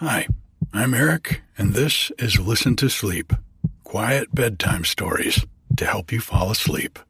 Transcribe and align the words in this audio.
Hi, 0.00 0.28
I'm 0.72 0.94
Eric, 0.94 1.42
and 1.58 1.74
this 1.74 2.12
is 2.20 2.38
Listen 2.38 2.76
to 2.76 2.88
Sleep 2.88 3.32
quiet 3.82 4.32
bedtime 4.32 4.84
stories 4.84 5.44
to 5.76 5.84
help 5.84 6.12
you 6.12 6.20
fall 6.20 6.52
asleep. 6.52 7.00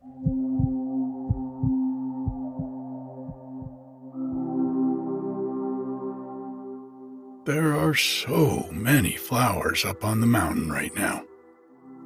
There 7.45 7.77
are 7.77 7.95
so 7.95 8.70
many 8.72 9.16
flowers 9.16 9.84
up 9.84 10.02
on 10.02 10.23
the 10.23 10.27
mountain 10.27 10.73
right 10.73 10.95
now. 10.96 11.25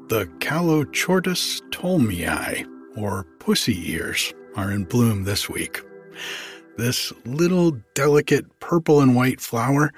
The 0.09 0.27
Calochortus 0.41 1.61
tolmii, 1.71 2.67
or 2.97 3.23
pussy 3.39 3.93
ears, 3.93 4.35
are 4.57 4.73
in 4.73 4.83
bloom 4.83 5.23
this 5.23 5.49
week. 5.49 5.81
This 6.77 7.13
little 7.25 7.71
delicate 7.95 8.59
purple 8.59 9.01
and 9.01 9.15
white 9.15 9.41
flower 9.41 9.93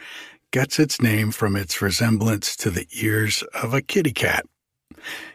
gets 0.54 0.78
its 0.78 1.02
name 1.02 1.32
from 1.32 1.56
its 1.56 1.82
resemblance 1.82 2.54
to 2.54 2.70
the 2.70 2.86
ears 3.02 3.42
of 3.60 3.74
a 3.74 3.82
kitty 3.82 4.12
cat, 4.12 4.46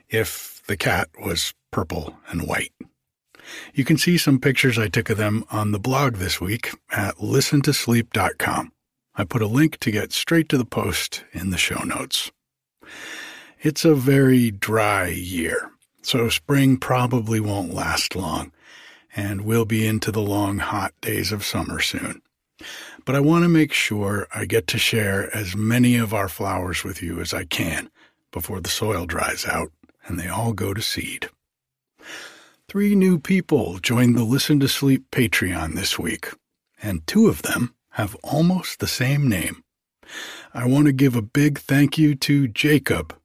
if 0.07 0.63
the 0.67 0.77
cat 0.77 1.09
was 1.21 1.53
purple 1.71 2.15
and 2.29 2.47
white. 2.47 2.71
You 3.73 3.83
can 3.83 3.97
see 3.97 4.17
some 4.17 4.39
pictures 4.39 4.79
I 4.79 4.87
took 4.87 5.09
of 5.09 5.17
them 5.17 5.43
on 5.51 5.73
the 5.73 5.77
blog 5.77 6.15
this 6.15 6.39
week 6.39 6.71
at 6.89 7.17
listentosleep.com. 7.17 8.71
I 9.13 9.23
put 9.25 9.41
a 9.41 9.47
link 9.47 9.77
to 9.79 9.91
get 9.91 10.13
straight 10.13 10.47
to 10.49 10.57
the 10.57 10.63
post 10.63 11.25
in 11.33 11.49
the 11.49 11.57
show 11.57 11.83
notes. 11.83 12.31
It's 13.61 13.83
a 13.83 13.95
very 13.95 14.51
dry 14.51 15.07
year, 15.07 15.69
so 16.01 16.29
spring 16.29 16.77
probably 16.77 17.41
won't 17.41 17.73
last 17.73 18.15
long, 18.15 18.53
and 19.17 19.41
we'll 19.41 19.65
be 19.65 19.85
into 19.85 20.13
the 20.13 20.21
long 20.21 20.59
hot 20.59 20.93
days 21.01 21.33
of 21.33 21.43
summer 21.43 21.81
soon. 21.81 22.21
But 23.09 23.15
I 23.15 23.21
want 23.21 23.43
to 23.43 23.49
make 23.49 23.73
sure 23.73 24.27
I 24.35 24.45
get 24.45 24.67
to 24.67 24.77
share 24.77 25.35
as 25.35 25.55
many 25.55 25.95
of 25.95 26.13
our 26.13 26.29
flowers 26.29 26.83
with 26.83 27.01
you 27.01 27.19
as 27.19 27.33
I 27.33 27.43
can 27.43 27.89
before 28.31 28.61
the 28.61 28.69
soil 28.69 29.07
dries 29.07 29.47
out 29.47 29.71
and 30.05 30.19
they 30.19 30.27
all 30.27 30.53
go 30.53 30.75
to 30.75 30.81
seed. 30.83 31.27
Three 32.67 32.93
new 32.93 33.17
people 33.17 33.79
joined 33.79 34.15
the 34.15 34.23
Listen 34.23 34.59
to 34.59 34.67
Sleep 34.67 35.09
Patreon 35.09 35.73
this 35.73 35.97
week, 35.97 36.29
and 36.83 37.07
two 37.07 37.27
of 37.29 37.41
them 37.41 37.73
have 37.93 38.15
almost 38.23 38.77
the 38.77 38.85
same 38.85 39.27
name. 39.27 39.63
I 40.53 40.67
want 40.67 40.85
to 40.85 40.93
give 40.93 41.15
a 41.15 41.23
big 41.23 41.57
thank 41.57 41.97
you 41.97 42.13
to 42.13 42.47
Jacob. 42.47 43.15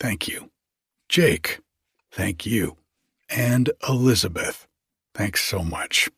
Thank 0.00 0.26
you. 0.26 0.50
Jake. 1.10 1.60
Thank 2.10 2.46
you. 2.46 2.78
And 3.28 3.70
Elizabeth. 3.86 4.66
Thanks 5.12 5.44
so 5.44 5.62
much. 5.62 6.08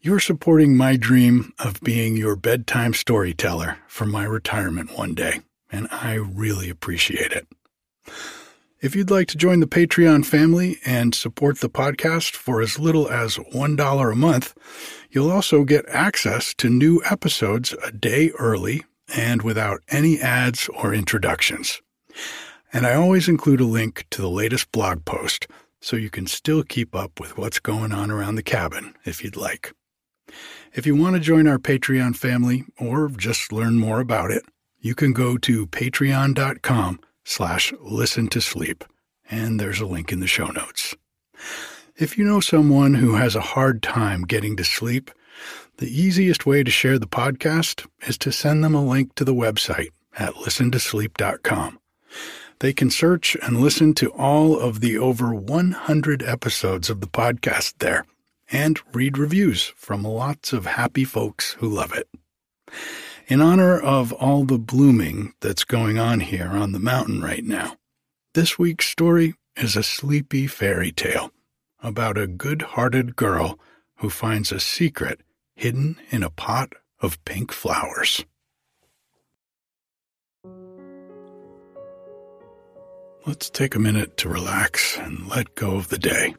You're 0.00 0.20
supporting 0.20 0.76
my 0.76 0.96
dream 0.96 1.52
of 1.58 1.80
being 1.80 2.16
your 2.16 2.36
bedtime 2.36 2.94
storyteller 2.94 3.78
for 3.88 4.06
my 4.06 4.22
retirement 4.22 4.96
one 4.96 5.12
day, 5.12 5.40
and 5.72 5.88
I 5.90 6.14
really 6.14 6.70
appreciate 6.70 7.32
it. 7.32 7.48
If 8.80 8.94
you'd 8.94 9.10
like 9.10 9.26
to 9.28 9.36
join 9.36 9.58
the 9.58 9.66
Patreon 9.66 10.24
family 10.24 10.78
and 10.86 11.16
support 11.16 11.58
the 11.58 11.68
podcast 11.68 12.36
for 12.36 12.62
as 12.62 12.78
little 12.78 13.10
as 13.10 13.38
$1 13.38 14.12
a 14.12 14.14
month, 14.14 14.56
you'll 15.10 15.32
also 15.32 15.64
get 15.64 15.84
access 15.88 16.54
to 16.58 16.70
new 16.70 17.02
episodes 17.10 17.74
a 17.82 17.90
day 17.90 18.30
early 18.38 18.84
and 19.16 19.42
without 19.42 19.80
any 19.88 20.20
ads 20.20 20.68
or 20.68 20.94
introductions. 20.94 21.82
And 22.72 22.86
I 22.86 22.94
always 22.94 23.28
include 23.28 23.60
a 23.60 23.64
link 23.64 24.06
to 24.10 24.22
the 24.22 24.30
latest 24.30 24.70
blog 24.70 25.04
post 25.04 25.48
so 25.80 25.96
you 25.96 26.08
can 26.08 26.28
still 26.28 26.62
keep 26.62 26.94
up 26.94 27.18
with 27.18 27.36
what's 27.36 27.58
going 27.58 27.90
on 27.90 28.12
around 28.12 28.36
the 28.36 28.44
cabin 28.44 28.94
if 29.04 29.24
you'd 29.24 29.36
like. 29.36 29.72
If 30.74 30.86
you 30.86 30.94
want 30.94 31.16
to 31.16 31.20
join 31.20 31.46
our 31.46 31.58
Patreon 31.58 32.16
family 32.16 32.64
or 32.78 33.08
just 33.08 33.52
learn 33.52 33.78
more 33.78 34.00
about 34.00 34.30
it, 34.30 34.44
you 34.80 34.94
can 34.94 35.12
go 35.12 35.36
to 35.38 35.66
patreon.com 35.66 37.00
slash 37.24 37.72
listen 37.80 38.28
to 38.28 38.40
sleep, 38.40 38.84
and 39.30 39.58
there's 39.58 39.80
a 39.80 39.86
link 39.86 40.12
in 40.12 40.20
the 40.20 40.26
show 40.26 40.46
notes. 40.46 40.94
If 41.96 42.16
you 42.16 42.24
know 42.24 42.40
someone 42.40 42.94
who 42.94 43.16
has 43.16 43.34
a 43.34 43.40
hard 43.40 43.82
time 43.82 44.22
getting 44.22 44.56
to 44.56 44.64
sleep, 44.64 45.10
the 45.78 45.88
easiest 45.88 46.46
way 46.46 46.62
to 46.62 46.70
share 46.70 46.98
the 46.98 47.06
podcast 47.06 47.86
is 48.06 48.18
to 48.18 48.32
send 48.32 48.62
them 48.62 48.74
a 48.74 48.84
link 48.84 49.14
to 49.16 49.24
the 49.24 49.34
website 49.34 49.88
at 50.16 50.34
listentosleep.com. 50.34 51.78
They 52.60 52.72
can 52.72 52.90
search 52.90 53.36
and 53.42 53.60
listen 53.60 53.94
to 53.94 54.10
all 54.10 54.58
of 54.58 54.80
the 54.80 54.98
over 54.98 55.34
100 55.34 56.22
episodes 56.22 56.90
of 56.90 57.00
the 57.00 57.06
podcast 57.06 57.74
there 57.78 58.04
and 58.50 58.80
read 58.92 59.18
reviews 59.18 59.64
from 59.76 60.02
lots 60.02 60.52
of 60.52 60.66
happy 60.66 61.04
folks 61.04 61.52
who 61.54 61.68
love 61.68 61.92
it. 61.92 62.08
In 63.26 63.40
honor 63.40 63.78
of 63.78 64.12
all 64.12 64.44
the 64.44 64.58
blooming 64.58 65.34
that's 65.40 65.64
going 65.64 65.98
on 65.98 66.20
here 66.20 66.48
on 66.48 66.72
the 66.72 66.78
mountain 66.78 67.20
right 67.20 67.44
now, 67.44 67.76
this 68.34 68.58
week's 68.58 68.86
story 68.86 69.34
is 69.56 69.76
a 69.76 69.82
sleepy 69.82 70.46
fairy 70.46 70.92
tale 70.92 71.30
about 71.82 72.16
a 72.16 72.26
good 72.26 72.62
hearted 72.62 73.16
girl 73.16 73.58
who 73.96 74.10
finds 74.10 74.50
a 74.50 74.60
secret 74.60 75.20
hidden 75.54 75.96
in 76.10 76.22
a 76.22 76.30
pot 76.30 76.72
of 77.00 77.22
pink 77.24 77.52
flowers. 77.52 78.24
Let's 83.26 83.50
take 83.50 83.74
a 83.74 83.80
minute 83.80 84.16
to 84.18 84.28
relax 84.28 84.96
and 84.96 85.28
let 85.28 85.54
go 85.54 85.76
of 85.76 85.88
the 85.88 85.98
day. 85.98 86.34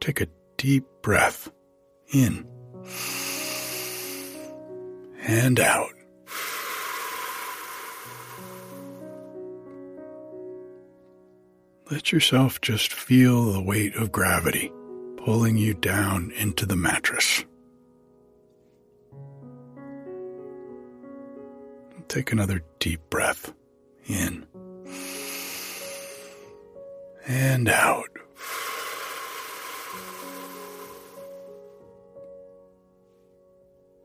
Take 0.00 0.20
a 0.20 0.26
deep 0.56 0.84
breath 1.02 1.50
in 2.12 2.46
and 5.22 5.58
out. 5.60 5.92
Let 11.90 12.10
yourself 12.10 12.60
just 12.60 12.92
feel 12.92 13.52
the 13.52 13.62
weight 13.62 13.94
of 13.94 14.10
gravity 14.10 14.72
pulling 15.18 15.56
you 15.56 15.74
down 15.74 16.32
into 16.36 16.66
the 16.66 16.76
mattress. 16.76 17.44
Take 22.08 22.32
another 22.32 22.62
deep 22.78 23.00
breath 23.10 23.52
in 24.06 24.46
and 27.26 27.68
out. 27.68 28.15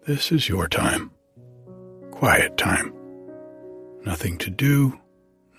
This 0.07 0.31
is 0.31 0.49
your 0.49 0.67
time. 0.67 1.11
Quiet 2.09 2.57
time. 2.57 2.91
Nothing 4.03 4.39
to 4.39 4.49
do, 4.49 4.99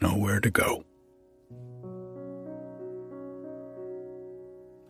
nowhere 0.00 0.41
to 0.41 0.50
go. 0.50 0.84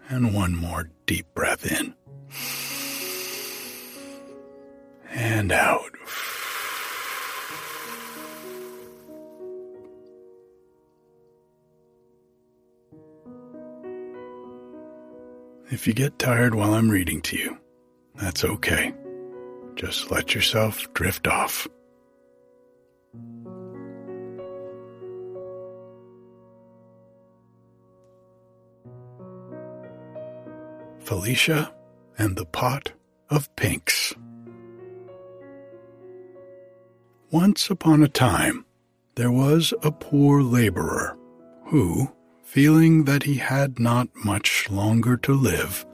And 0.09 0.33
one 0.35 0.57
more 0.57 0.89
deep 1.05 1.27
breath 1.35 1.71
in. 1.71 1.95
And 5.11 5.53
out. 5.53 5.91
If 15.71 15.87
you 15.87 15.93
get 15.93 16.19
tired 16.19 16.55
while 16.55 16.73
I'm 16.73 16.89
reading 16.89 17.21
to 17.23 17.37
you, 17.37 17.59
that's 18.15 18.45
okay. 18.45 18.95
Just 19.75 20.11
let 20.11 20.35
yourself 20.35 20.93
drift 20.93 21.27
off. 21.27 21.67
Felicia 31.01 31.73
and 32.19 32.37
the 32.37 32.45
Pot 32.45 32.93
of 33.29 33.55
Pinks. 33.57 34.15
Once 37.31 37.71
upon 37.71 38.03
a 38.03 38.09
time, 38.09 38.65
there 39.17 39.33
was 39.33 39.75
a 39.83 39.91
poor 39.91 40.43
laborer 40.43 41.17
who, 41.67 42.13
feeling 42.43 43.05
that 43.05 43.23
he 43.23 43.37
had 43.37 43.79
not 43.79 44.09
much 44.25 44.69
longer 44.71 45.17
to 45.17 45.33
live, 45.33 45.87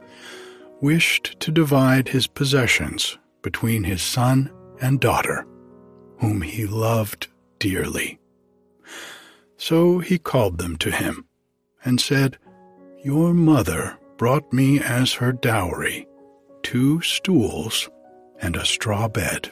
wished 0.81 1.39
to 1.39 1.51
divide 1.51 2.09
his 2.09 2.27
possessions 2.27 3.17
between 3.41 3.83
his 3.83 4.01
son 4.01 4.51
and 4.81 4.99
daughter, 4.99 5.45
whom 6.19 6.41
he 6.41 6.65
loved 6.65 7.27
dearly. 7.59 8.19
So 9.57 9.99
he 9.99 10.17
called 10.17 10.57
them 10.57 10.77
to 10.77 10.91
him 10.91 11.25
and 11.83 11.99
said, 11.99 12.37
Your 13.03 13.33
mother 13.33 13.97
brought 14.17 14.51
me 14.53 14.79
as 14.79 15.13
her 15.13 15.31
dowry 15.31 16.07
two 16.63 17.01
stools 17.01 17.89
and 18.41 18.55
a 18.55 18.65
straw 18.65 19.07
bed. 19.07 19.51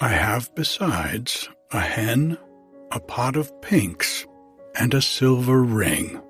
I 0.00 0.08
have 0.08 0.54
besides 0.54 1.48
a 1.72 1.80
hen, 1.80 2.38
a 2.90 3.00
pot 3.00 3.36
of 3.36 3.60
pinks, 3.62 4.26
and 4.74 4.94
a 4.94 5.02
silver 5.02 5.62
ring, 5.62 6.20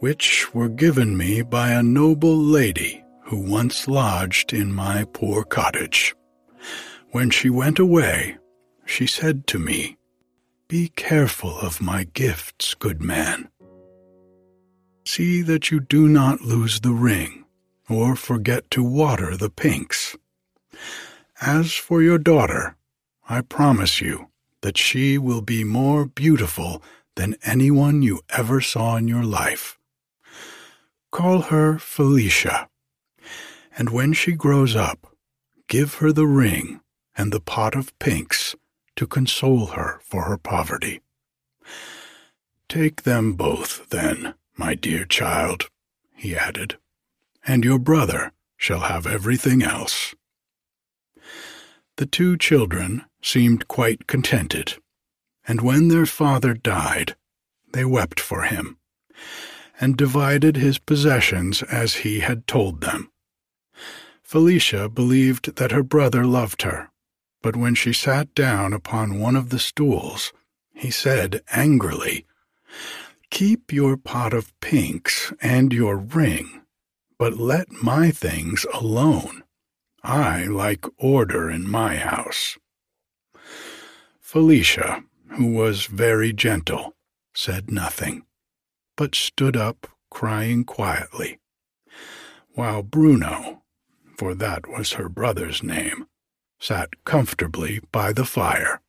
which 0.00 0.54
were 0.54 0.68
given 0.68 1.16
me 1.16 1.42
by 1.42 1.70
a 1.70 1.82
noble 1.82 2.36
lady 2.36 3.03
who 3.24 3.38
once 3.38 3.88
lodged 3.88 4.52
in 4.52 4.72
my 4.72 5.04
poor 5.12 5.44
cottage. 5.44 6.14
When 7.10 7.30
she 7.30 7.48
went 7.50 7.78
away, 7.78 8.38
she 8.84 9.06
said 9.06 9.46
to 9.48 9.58
me, 9.58 9.96
Be 10.68 10.88
careful 10.88 11.58
of 11.58 11.80
my 11.80 12.04
gifts, 12.04 12.74
good 12.74 13.00
man. 13.00 13.48
See 15.06 15.42
that 15.42 15.70
you 15.70 15.80
do 15.80 16.08
not 16.08 16.40
lose 16.40 16.80
the 16.80 16.92
ring 16.92 17.44
or 17.88 18.16
forget 18.16 18.70
to 18.72 18.82
water 18.82 19.36
the 19.36 19.50
pinks. 19.50 20.16
As 21.40 21.74
for 21.74 22.02
your 22.02 22.18
daughter, 22.18 22.76
I 23.28 23.40
promise 23.40 24.00
you 24.00 24.28
that 24.62 24.78
she 24.78 25.18
will 25.18 25.42
be 25.42 25.62
more 25.64 26.06
beautiful 26.06 26.82
than 27.16 27.36
anyone 27.44 28.02
you 28.02 28.20
ever 28.30 28.60
saw 28.60 28.96
in 28.96 29.08
your 29.08 29.24
life. 29.24 29.78
Call 31.10 31.42
her 31.42 31.78
Felicia, 31.78 32.68
and 33.76 33.90
when 33.90 34.12
she 34.12 34.32
grows 34.32 34.76
up, 34.76 35.14
give 35.68 35.94
her 35.94 36.12
the 36.12 36.26
ring 36.26 36.80
and 37.16 37.32
the 37.32 37.40
pot 37.40 37.74
of 37.74 37.96
pinks 37.98 38.54
to 38.96 39.06
console 39.06 39.66
her 39.66 40.00
for 40.02 40.24
her 40.24 40.38
poverty. 40.38 41.00
Take 42.68 43.02
them 43.02 43.34
both, 43.34 43.88
then, 43.90 44.34
my 44.56 44.74
dear 44.74 45.04
child, 45.04 45.68
he 46.14 46.36
added, 46.36 46.78
and 47.46 47.64
your 47.64 47.78
brother 47.78 48.32
shall 48.56 48.80
have 48.80 49.06
everything 49.06 49.62
else. 49.62 50.14
The 51.96 52.06
two 52.06 52.36
children 52.36 53.04
seemed 53.22 53.68
quite 53.68 54.06
contented, 54.06 54.74
and 55.46 55.60
when 55.60 55.88
their 55.88 56.06
father 56.06 56.54
died, 56.54 57.14
they 57.72 57.84
wept 57.84 58.20
for 58.20 58.42
him, 58.42 58.78
and 59.80 59.96
divided 59.96 60.56
his 60.56 60.78
possessions 60.78 61.62
as 61.64 61.96
he 61.96 62.20
had 62.20 62.46
told 62.46 62.80
them. 62.80 63.10
Felicia 64.34 64.88
believed 64.88 65.54
that 65.58 65.70
her 65.70 65.84
brother 65.84 66.26
loved 66.26 66.62
her, 66.62 66.90
but 67.40 67.54
when 67.54 67.76
she 67.76 67.92
sat 67.92 68.34
down 68.34 68.72
upon 68.72 69.20
one 69.20 69.36
of 69.36 69.50
the 69.50 69.60
stools, 69.60 70.32
he 70.72 70.90
said 70.90 71.40
angrily, 71.52 72.26
Keep 73.30 73.72
your 73.72 73.96
pot 73.96 74.34
of 74.34 74.52
pinks 74.58 75.32
and 75.40 75.72
your 75.72 75.96
ring, 75.96 76.62
but 77.16 77.38
let 77.38 77.70
my 77.80 78.10
things 78.10 78.66
alone. 78.74 79.44
I 80.02 80.46
like 80.46 80.84
order 80.98 81.48
in 81.48 81.70
my 81.70 81.94
house. 81.94 82.58
Felicia, 84.20 85.04
who 85.36 85.54
was 85.54 85.86
very 85.86 86.32
gentle, 86.32 86.96
said 87.34 87.70
nothing, 87.70 88.24
but 88.96 89.14
stood 89.14 89.56
up 89.56 89.86
crying 90.10 90.64
quietly, 90.64 91.38
while 92.54 92.82
Bruno, 92.82 93.60
for 94.16 94.34
that 94.34 94.68
was 94.68 94.92
her 94.92 95.08
brother's 95.08 95.62
name, 95.62 96.06
sat 96.58 97.04
comfortably 97.04 97.80
by 97.92 98.12
the 98.12 98.24
fire. 98.24 98.80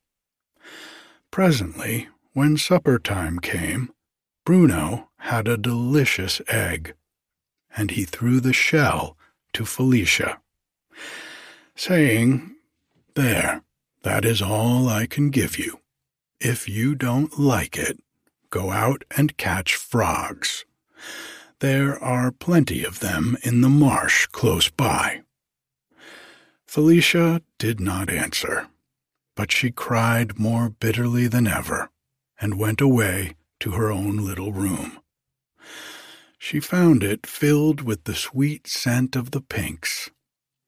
Presently, 1.31 2.07
when 2.33 2.57
supper 2.57 3.00
time 3.00 3.39
came, 3.39 3.92
Bruno 4.45 5.10
had 5.19 5.48
a 5.48 5.57
delicious 5.57 6.42
egg, 6.48 6.94
and 7.75 7.92
he 7.92 8.06
threw 8.06 8.39
the 8.39 8.54
shell 8.54 9.18
to 9.54 9.66
Felicia, 9.66 10.39
saying, 11.75 12.56
There, 13.16 13.63
that 14.04 14.24
is 14.24 14.42
all 14.42 14.88
I 14.88 15.07
can 15.07 15.30
give 15.30 15.57
you. 15.57 15.80
If 16.39 16.69
you 16.69 16.94
don't 16.95 17.39
like 17.39 17.78
it, 17.78 18.00
go 18.50 18.71
out 18.71 19.04
and 19.18 19.36
catch 19.38 19.75
frogs. 19.75 20.66
There 21.65 21.97
are 21.97 22.31
plenty 22.31 22.83
of 22.83 23.00
them 23.00 23.38
in 23.41 23.62
the 23.62 23.69
marsh 23.69 24.27
close 24.27 24.69
by. 24.69 25.23
Felicia 26.67 27.41
did 27.57 27.79
not 27.79 28.07
answer, 28.07 28.67
but 29.35 29.51
she 29.51 29.71
cried 29.71 30.38
more 30.38 30.69
bitterly 30.69 31.25
than 31.25 31.47
ever 31.47 31.89
and 32.39 32.59
went 32.59 32.81
away 32.81 33.33
to 33.62 33.71
her 33.71 33.91
own 33.91 34.17
little 34.17 34.51
room. 34.51 35.00
She 36.38 36.59
found 36.59 37.01
it 37.01 37.25
filled 37.25 37.81
with 37.81 38.03
the 38.03 38.13
sweet 38.13 38.68
scent 38.68 39.15
of 39.15 39.31
the 39.31 39.41
pinks, 39.41 40.11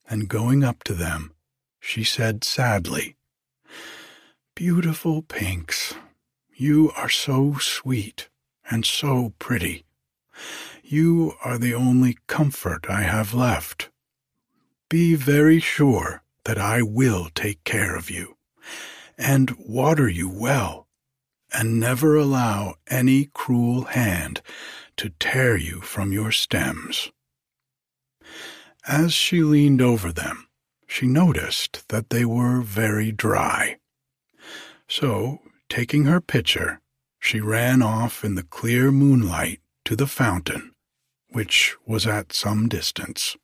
and 0.10 0.28
going 0.28 0.64
up 0.64 0.84
to 0.86 0.96
them, 0.96 1.32
she 1.80 2.04
said 2.04 2.44
sadly, 2.44 3.18
Beautiful 4.56 5.22
pinks, 5.22 5.94
you 6.56 6.92
are 6.98 7.08
so 7.08 7.60
sweet 7.60 8.30
and 8.72 8.84
so 8.84 9.36
pretty. 9.38 9.86
You 10.90 11.34
are 11.44 11.58
the 11.58 11.74
only 11.74 12.18
comfort 12.28 12.86
I 12.90 13.02
have 13.02 13.34
left. 13.34 13.90
Be 14.88 15.16
very 15.16 15.60
sure 15.60 16.24
that 16.46 16.58
I 16.58 16.82
will 16.82 17.28
take 17.36 17.62
care 17.66 17.98
of 17.98 18.10
you, 18.10 18.38
and 19.18 19.54
water 19.60 20.08
you 20.08 20.30
well 20.30 20.88
and 21.52 21.78
never 21.78 22.16
allow 22.16 22.76
any 22.88 23.26
cruel 23.34 23.84
hand 23.84 24.42
to 24.96 25.10
tear 25.20 25.58
you 25.58 25.82
from 25.82 26.14
your 26.14 26.32
stems. 26.32 27.12
As 28.88 29.12
she 29.12 29.42
leaned 29.42 29.82
over 29.82 30.14
them, 30.14 30.48
she 30.88 31.06
noticed 31.06 31.90
that 31.90 32.12
they 32.12 32.24
were 32.24 32.62
very 32.62 33.12
dry. 33.12 33.78
So, 34.88 35.40
taking 35.68 36.06
her 36.06 36.22
pitcher, 36.22 36.80
she 37.20 37.42
ran 37.42 37.82
off 37.82 38.24
in 38.24 38.36
the 38.36 38.44
clear 38.44 38.90
moonlight 38.90 39.60
to 39.84 39.98
the 39.98 40.08
fountain, 40.08 40.74
which 41.30 41.76
was 41.86 42.08
at 42.08 42.34
some 42.34 42.68
distance. 42.68 43.38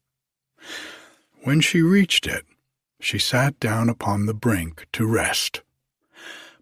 When 1.44 1.62
she 1.62 1.81
reached 1.81 2.25
it, 2.25 2.45
she 3.00 3.19
sat 3.19 3.59
down 3.59 3.89
upon 3.89 4.25
the 4.25 4.33
brink 4.33 4.88
to 4.94 5.06
rest 5.06 5.62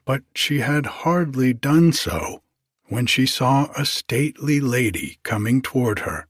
but 0.06 0.23
she 0.35 0.59
had 0.59 0.85
hardly 0.85 1.53
done 1.53 1.94
so 1.94 2.41
when 2.88 3.06
she 3.06 3.25
saw 3.25 3.71
a 3.77 3.85
stately 3.85 4.59
lady 4.59 5.19
coming 5.23 5.62
toward 5.62 6.00
her, 6.00 6.27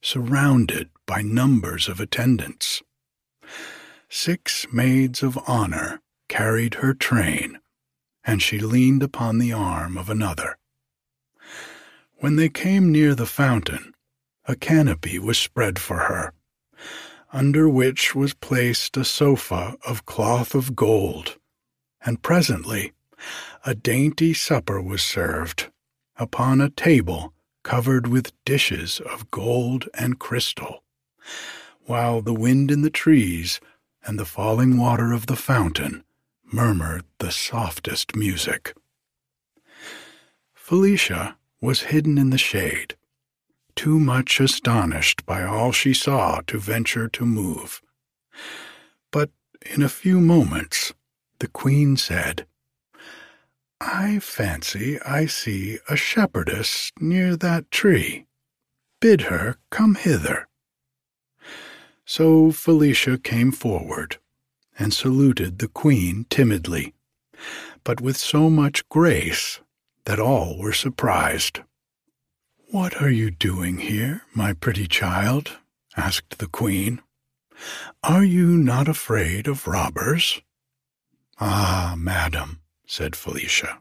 surrounded 0.00 0.88
by 1.06 1.20
numbers 1.20 1.88
of 1.88 2.00
attendants. 2.00 2.82
Six 4.08 4.66
maids 4.72 5.22
of 5.22 5.38
honor 5.46 6.00
carried 6.28 6.74
her 6.74 6.94
train, 6.94 7.58
and 8.24 8.40
she 8.40 8.58
leaned 8.58 9.02
upon 9.02 9.38
the 9.38 9.52
arm 9.52 9.98
of 9.98 10.08
another. 10.08 10.56
When 12.18 12.36
they 12.36 12.48
came 12.48 12.90
near 12.90 13.14
the 13.14 13.26
fountain, 13.26 13.92
a 14.48 14.56
canopy 14.56 15.18
was 15.18 15.36
spread 15.36 15.78
for 15.78 15.98
her, 15.98 16.32
under 17.34 17.68
which 17.68 18.14
was 18.14 18.32
placed 18.32 18.96
a 18.96 19.04
sofa 19.04 19.76
of 19.86 20.06
cloth 20.06 20.54
of 20.54 20.74
gold, 20.74 21.38
and 22.00 22.22
presently 22.22 22.92
a 23.66 23.74
dainty 23.74 24.32
supper 24.32 24.80
was 24.80 25.02
served 25.02 25.70
upon 26.16 26.60
a 26.60 26.70
table 26.70 27.34
covered 27.62 28.06
with 28.06 28.32
dishes 28.46 29.00
of 29.00 29.30
gold 29.30 29.86
and 29.92 30.18
crystal, 30.18 30.82
while 31.84 32.22
the 32.22 32.32
wind 32.32 32.70
in 32.70 32.80
the 32.80 32.90
trees 32.90 33.60
and 34.06 34.18
the 34.18 34.24
falling 34.24 34.78
water 34.78 35.12
of 35.12 35.26
the 35.26 35.36
fountain 35.36 36.02
murmured 36.50 37.04
the 37.18 37.30
softest 37.30 38.16
music. 38.16 38.74
Felicia 40.54 41.36
was 41.60 41.82
hidden 41.82 42.16
in 42.16 42.30
the 42.30 42.38
shade, 42.38 42.96
too 43.78 44.00
much 44.00 44.40
astonished 44.40 45.24
by 45.24 45.44
all 45.44 45.70
she 45.70 45.94
saw 45.94 46.40
to 46.48 46.58
venture 46.58 47.08
to 47.08 47.24
move. 47.24 47.80
But 49.12 49.30
in 49.64 49.82
a 49.82 49.88
few 49.88 50.20
moments 50.20 50.92
the 51.38 51.46
queen 51.46 51.96
said, 51.96 52.44
I 53.80 54.18
fancy 54.18 55.00
I 55.02 55.26
see 55.26 55.78
a 55.88 55.94
shepherdess 55.94 56.90
near 56.98 57.36
that 57.36 57.70
tree. 57.70 58.26
Bid 59.00 59.20
her 59.30 59.58
come 59.70 59.94
hither. 59.94 60.48
So 62.04 62.50
Felicia 62.50 63.16
came 63.16 63.52
forward 63.52 64.18
and 64.76 64.92
saluted 64.92 65.60
the 65.60 65.68
queen 65.68 66.26
timidly, 66.28 66.94
but 67.84 68.00
with 68.00 68.16
so 68.16 68.50
much 68.50 68.88
grace 68.88 69.60
that 70.04 70.18
all 70.18 70.58
were 70.58 70.72
surprised. 70.72 71.60
What 72.70 73.00
are 73.00 73.10
you 73.10 73.30
doing 73.30 73.78
here, 73.78 74.20
my 74.34 74.52
pretty 74.52 74.86
child? 74.86 75.56
asked 75.96 76.38
the 76.38 76.46
queen. 76.46 77.00
Are 78.04 78.22
you 78.22 78.58
not 78.58 78.88
afraid 78.88 79.48
of 79.48 79.66
robbers? 79.66 80.42
Ah, 81.40 81.94
madam, 81.96 82.60
said 82.86 83.16
Felicia. 83.16 83.80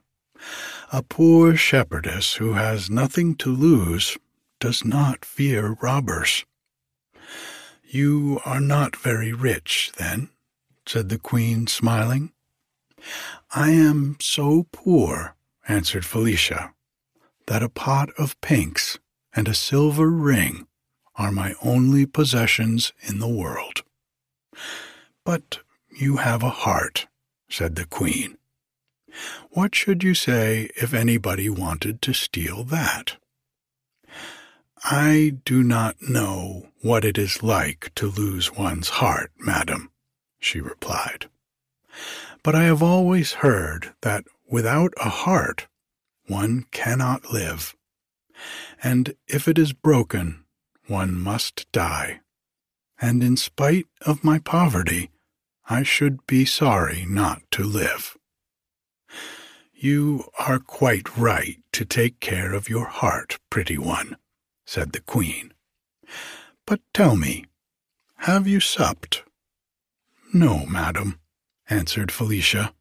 A 0.94 1.04
poor 1.04 1.58
shepherdess 1.58 2.36
who 2.36 2.54
has 2.54 2.90
nothing 2.90 3.36
to 3.36 3.54
lose 3.54 4.18
does 4.62 4.86
not 4.86 5.26
fear 5.26 5.76
robbers. 5.82 6.46
You 7.84 8.40
are 8.46 8.62
not 8.62 8.96
very 8.96 9.34
rich, 9.34 9.92
then, 9.98 10.30
said 10.86 11.10
the 11.10 11.20
queen, 11.20 11.68
smiling. 11.68 12.32
I 13.54 13.72
am 13.72 14.16
so 14.22 14.66
poor, 14.72 15.36
answered 15.68 16.06
Felicia, 16.06 16.74
that 17.48 17.64
a 17.64 17.70
pot 17.70 18.10
of 18.18 18.40
pinks 18.42 19.00
and 19.36 19.48
a 19.48 19.54
silver 19.54 20.10
ring 20.10 20.68
are 21.16 21.32
my 21.32 21.56
only 21.64 22.06
possessions 22.06 22.94
in 23.02 23.20
the 23.20 23.28
world. 23.28 23.84
But 25.26 25.60
you 25.90 26.18
have 26.18 26.44
a 26.44 26.50
heart, 26.50 27.08
said 27.50 27.76
the 27.76 27.86
Queen. 27.86 28.38
What 29.50 29.74
should 29.74 30.04
you 30.04 30.14
say 30.14 30.70
if 30.76 30.94
anybody 30.94 31.50
wanted 31.50 32.02
to 32.04 32.14
steal 32.14 32.64
that? 32.66 33.18
I 34.84 35.38
do 35.44 35.64
not 35.64 36.02
know 36.02 36.70
what 36.82 37.04
it 37.04 37.18
is 37.18 37.42
like 37.42 37.92
to 37.96 38.08
lose 38.08 38.54
one's 38.54 38.90
heart, 38.90 39.32
madam, 39.40 39.90
she 40.40 40.62
replied. 40.62 41.30
But 42.44 42.54
I 42.54 42.64
have 42.64 42.84
always 42.84 43.34
heard 43.34 43.94
that 44.02 44.26
without 44.48 44.94
a 44.98 45.10
heart 45.10 45.68
one 46.28 46.66
cannot 46.72 47.32
live, 47.32 47.76
and 48.84 49.16
if 49.28 49.48
it 49.48 49.58
is 49.58 49.74
broken, 49.74 50.44
one 50.88 51.14
must 51.16 51.72
die. 51.72 52.20
And 53.00 53.24
in 53.24 53.38
spite 53.38 53.88
of 54.06 54.24
my 54.24 54.40
poverty, 54.40 55.12
I 55.70 55.84
should 55.84 56.26
be 56.28 56.46
sorry 56.46 57.06
not 57.08 57.42
to 57.52 57.64
live. 57.64 58.18
You 59.74 60.30
are 60.40 60.60
quite 60.60 61.18
right 61.18 61.58
to 61.74 61.86
take 61.86 62.20
care 62.20 62.54
of 62.54 62.70
your 62.70 62.86
heart, 62.86 63.38
pretty 63.50 63.78
one, 63.78 64.18
said 64.66 64.92
the 64.94 65.02
Queen. 65.02 65.54
But 66.66 66.82
tell 66.94 67.16
me, 67.16 67.46
have 68.22 68.48
you 68.48 68.60
supped? 68.60 69.24
No, 70.34 70.66
madam, 70.66 71.20
answered 71.70 72.12
Felicia. 72.12 72.74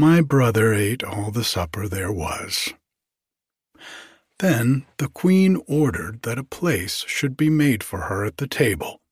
My 0.00 0.22
brother 0.22 0.72
ate 0.72 1.04
all 1.04 1.30
the 1.30 1.44
supper 1.44 1.86
there 1.86 2.10
was. 2.10 2.72
Then 4.38 4.86
the 4.96 5.08
Queen 5.08 5.60
ordered 5.66 6.22
that 6.22 6.38
a 6.38 6.42
place 6.42 7.04
should 7.06 7.36
be 7.36 7.50
made 7.50 7.84
for 7.84 8.04
her 8.08 8.24
at 8.24 8.38
the 8.38 8.46
table, 8.46 9.02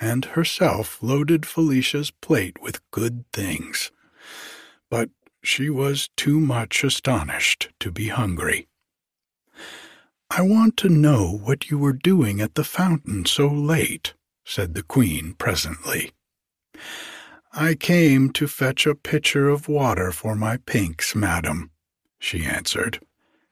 and 0.00 0.24
herself 0.24 1.02
loaded 1.02 1.44
Felicia's 1.44 2.10
plate 2.10 2.62
with 2.62 2.80
good 2.90 3.26
things. 3.34 3.92
But 4.88 5.10
she 5.42 5.68
was 5.68 6.08
too 6.16 6.40
much 6.40 6.82
astonished 6.82 7.68
to 7.80 7.92
be 7.92 8.08
hungry. 8.08 8.68
I 10.30 10.40
want 10.40 10.78
to 10.78 10.88
know 10.88 11.30
what 11.30 11.68
you 11.68 11.76
were 11.76 11.92
doing 11.92 12.40
at 12.40 12.54
the 12.54 12.64
fountain 12.64 13.26
so 13.26 13.48
late, 13.48 14.14
said 14.46 14.72
the 14.72 14.82
Queen 14.82 15.34
presently. 15.34 16.12
I 17.54 17.74
came 17.74 18.30
to 18.30 18.48
fetch 18.48 18.86
a 18.86 18.94
pitcher 18.94 19.50
of 19.50 19.68
water 19.68 20.10
for 20.10 20.34
my 20.34 20.56
pinks, 20.56 21.14
madam, 21.14 21.70
she 22.18 22.46
answered, 22.46 23.00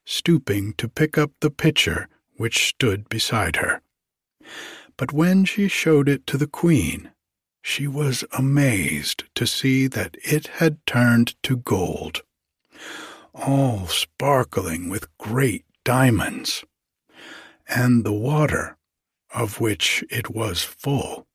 stooping 0.07 0.73
to 0.79 0.89
pick 0.89 1.19
up 1.19 1.33
the 1.41 1.51
pitcher 1.51 2.09
which 2.37 2.67
stood 2.67 3.11
beside 3.11 3.57
her. 3.57 3.83
But 4.97 5.13
when 5.13 5.45
she 5.45 5.69
showed 5.69 6.09
it 6.09 6.27
to 6.29 6.39
the 6.39 6.47
Queen, 6.47 7.11
she 7.61 7.87
was 7.87 8.25
amazed 8.33 9.25
to 9.35 9.47
see 9.47 9.87
that 9.89 10.17
it 10.25 10.47
had 10.47 10.85
turned 10.87 11.35
to 11.43 11.59
gold, 11.59 12.23
all 13.35 13.87
sparkling 13.87 14.89
with 14.89 15.15
great 15.19 15.67
diamonds, 15.85 16.65
and 17.69 18.03
the 18.03 18.15
water, 18.15 18.79
of 19.35 19.61
which 19.61 20.03
it 20.09 20.31
was 20.31 20.63
full, 20.63 21.27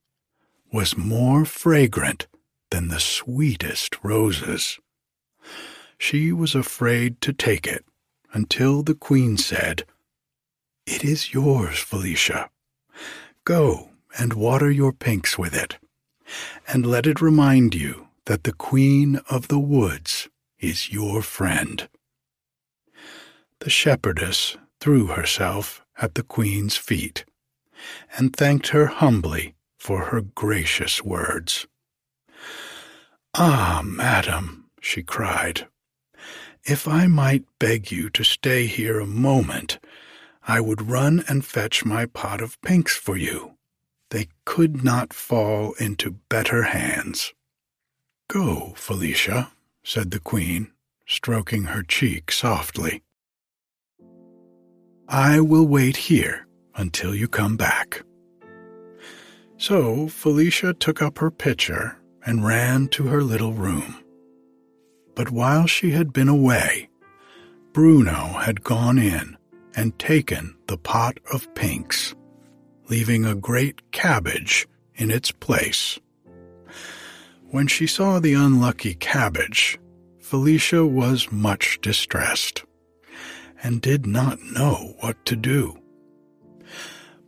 was 0.74 0.98
more 0.98 1.46
fragrant 1.46 2.26
than 2.72 2.88
the 2.88 3.00
sweetest 3.00 3.98
roses. 4.04 4.80
She 5.98 6.32
was 6.32 6.56
afraid 6.56 7.22
to 7.22 7.34
take 7.34 7.68
it 7.68 7.86
until 8.34 8.84
the 8.84 8.96
queen 8.96 9.38
said, 9.38 9.86
It 10.86 11.04
is 11.04 11.34
yours, 11.34 11.80
Felicia. 11.80 12.50
Go 13.46 13.92
and 14.18 14.34
water 14.34 14.70
your 14.70 14.92
pinks 14.92 15.38
with 15.38 15.54
it, 15.54 15.78
and 16.68 16.86
let 16.86 17.08
it 17.08 17.22
remind 17.22 17.76
you 17.76 18.08
that 18.26 18.44
the 18.44 18.54
queen 18.54 19.22
of 19.30 19.48
the 19.48 19.60
woods 19.60 20.30
is 20.60 20.92
your 20.92 21.22
friend. 21.22 21.88
The 23.60 23.70
shepherdess 23.70 24.58
threw 24.80 25.08
herself 25.08 25.84
at 25.98 26.16
the 26.16 26.24
queen's 26.24 26.76
feet 26.76 27.26
and 28.18 28.36
thanked 28.36 28.70
her 28.70 28.88
humbly 28.88 29.56
for 29.78 30.06
her 30.06 30.22
gracious 30.22 31.04
words. 31.04 31.68
Ah, 33.38 33.82
madam, 33.84 34.70
she 34.80 35.04
cried, 35.04 35.68
if 36.64 36.88
I 36.88 37.08
might 37.08 37.44
beg 37.60 37.92
you 37.92 38.10
to 38.12 38.24
stay 38.24 38.66
here 38.66 38.98
a 38.98 39.06
moment, 39.06 39.78
I 40.48 40.62
would 40.62 40.90
run 40.90 41.22
and 41.28 41.44
fetch 41.44 41.84
my 41.84 42.06
pot 42.06 42.40
of 42.40 42.62
pinks 42.62 42.96
for 42.96 43.18
you. 43.18 43.58
They 44.10 44.30
could 44.46 44.86
not 44.86 45.12
fall 45.12 45.74
into 45.74 46.20
better 46.30 46.64
hands. 46.64 47.34
Go, 48.30 48.72
Felicia, 48.78 49.52
said 49.84 50.12
the 50.12 50.22
queen, 50.22 50.72
stroking 51.06 51.66
her 51.66 51.84
cheek 51.84 52.32
softly. 52.32 53.04
I 55.10 55.42
will 55.42 55.68
wait 55.68 55.98
here 55.98 56.48
until 56.74 57.14
you 57.14 57.28
come 57.28 57.58
back. 57.58 58.02
So 59.58 60.08
Felicia 60.08 60.74
took 60.74 61.02
up 61.02 61.18
her 61.18 61.32
pitcher 61.32 61.98
and 62.26 62.46
ran 62.46 62.88
to 62.88 63.04
her 63.04 63.22
little 63.22 63.54
room. 63.54 64.04
But 65.16 65.30
while 65.32 65.68
she 65.68 65.92
had 65.92 66.12
been 66.12 66.28
away, 66.28 66.90
Bruno 67.72 68.40
had 68.40 68.64
gone 68.64 68.98
in 68.98 69.38
and 69.76 69.98
taken 70.00 70.56
the 70.68 70.78
pot 70.78 71.20
of 71.32 71.54
pinks, 71.56 72.16
leaving 72.90 73.26
a 73.26 73.36
great 73.36 73.92
cabbage 73.92 74.68
in 74.96 75.12
its 75.12 75.32
place. 75.32 76.00
When 77.50 77.68
she 77.68 77.88
saw 77.88 78.20
the 78.20 78.34
unlucky 78.34 78.96
cabbage, 78.96 79.78
Felicia 80.20 80.86
was 80.86 81.32
much 81.32 81.80
distressed 81.82 82.64
and 83.62 83.82
did 83.82 84.06
not 84.06 84.42
know 84.42 84.96
what 85.00 85.24
to 85.26 85.36
do. 85.36 85.78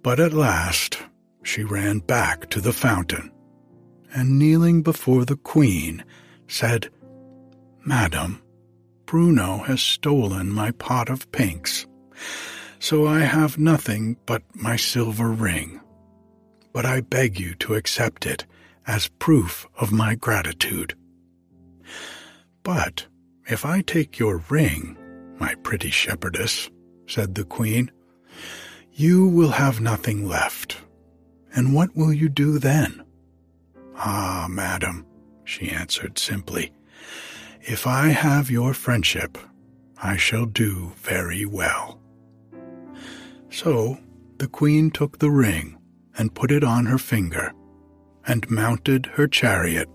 But 0.01 0.19
at 0.19 0.33
last 0.33 0.97
she 1.43 1.63
ran 1.63 1.99
back 1.99 2.49
to 2.49 2.59
the 2.59 2.73
fountain 2.73 3.31
and 4.13 4.39
kneeling 4.39 4.81
before 4.81 5.25
the 5.25 5.35
queen, 5.37 6.03
said, 6.47 6.89
Madam, 7.85 8.41
Bruno 9.05 9.59
has 9.59 9.81
stolen 9.81 10.51
my 10.51 10.71
pot 10.71 11.09
of 11.09 11.31
pinks, 11.31 11.85
so 12.79 13.07
I 13.07 13.21
have 13.21 13.57
nothing 13.57 14.17
but 14.25 14.43
my 14.53 14.75
silver 14.75 15.31
ring. 15.31 15.79
But 16.73 16.85
I 16.85 17.01
beg 17.01 17.39
you 17.39 17.55
to 17.55 17.75
accept 17.75 18.25
it 18.25 18.45
as 18.85 19.09
proof 19.19 19.65
of 19.77 19.91
my 19.91 20.15
gratitude. 20.15 20.95
But 22.63 23.07
if 23.47 23.65
I 23.65 23.81
take 23.81 24.19
your 24.19 24.43
ring, 24.49 24.97
my 25.39 25.55
pretty 25.55 25.89
shepherdess, 25.89 26.69
said 27.07 27.35
the 27.35 27.45
queen, 27.45 27.91
you 28.91 29.27
will 29.27 29.51
have 29.51 29.79
nothing 29.79 30.27
left. 30.27 30.77
And 31.55 31.73
what 31.73 31.95
will 31.95 32.11
you 32.11 32.29
do 32.29 32.59
then? 32.59 33.03
Ah, 33.97 34.47
madam, 34.49 35.05
she 35.43 35.69
answered 35.69 36.19
simply, 36.19 36.71
if 37.61 37.87
I 37.87 38.09
have 38.09 38.51
your 38.51 38.73
friendship, 38.73 39.37
I 40.01 40.15
shall 40.17 40.45
do 40.45 40.93
very 40.97 41.45
well. 41.45 41.99
So 43.49 43.97
the 44.37 44.47
queen 44.47 44.91
took 44.91 45.17
the 45.17 45.31
ring 45.31 45.77
and 46.17 46.35
put 46.35 46.51
it 46.51 46.63
on 46.63 46.85
her 46.85 46.97
finger, 46.97 47.51
and 48.25 48.49
mounted 48.49 49.07
her 49.13 49.27
chariot, 49.27 49.89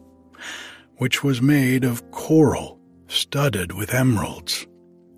which 0.97 1.23
was 1.23 1.41
made 1.41 1.85
of 1.85 2.11
coral 2.11 2.81
studded 3.09 3.73
with 3.73 3.95
emeralds, 3.95 4.67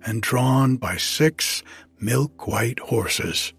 and 0.05 0.21
drawn 0.21 0.77
by 0.77 0.97
six 0.97 1.63
milk 1.99 2.47
white 2.47 2.79
horses. 2.79 3.53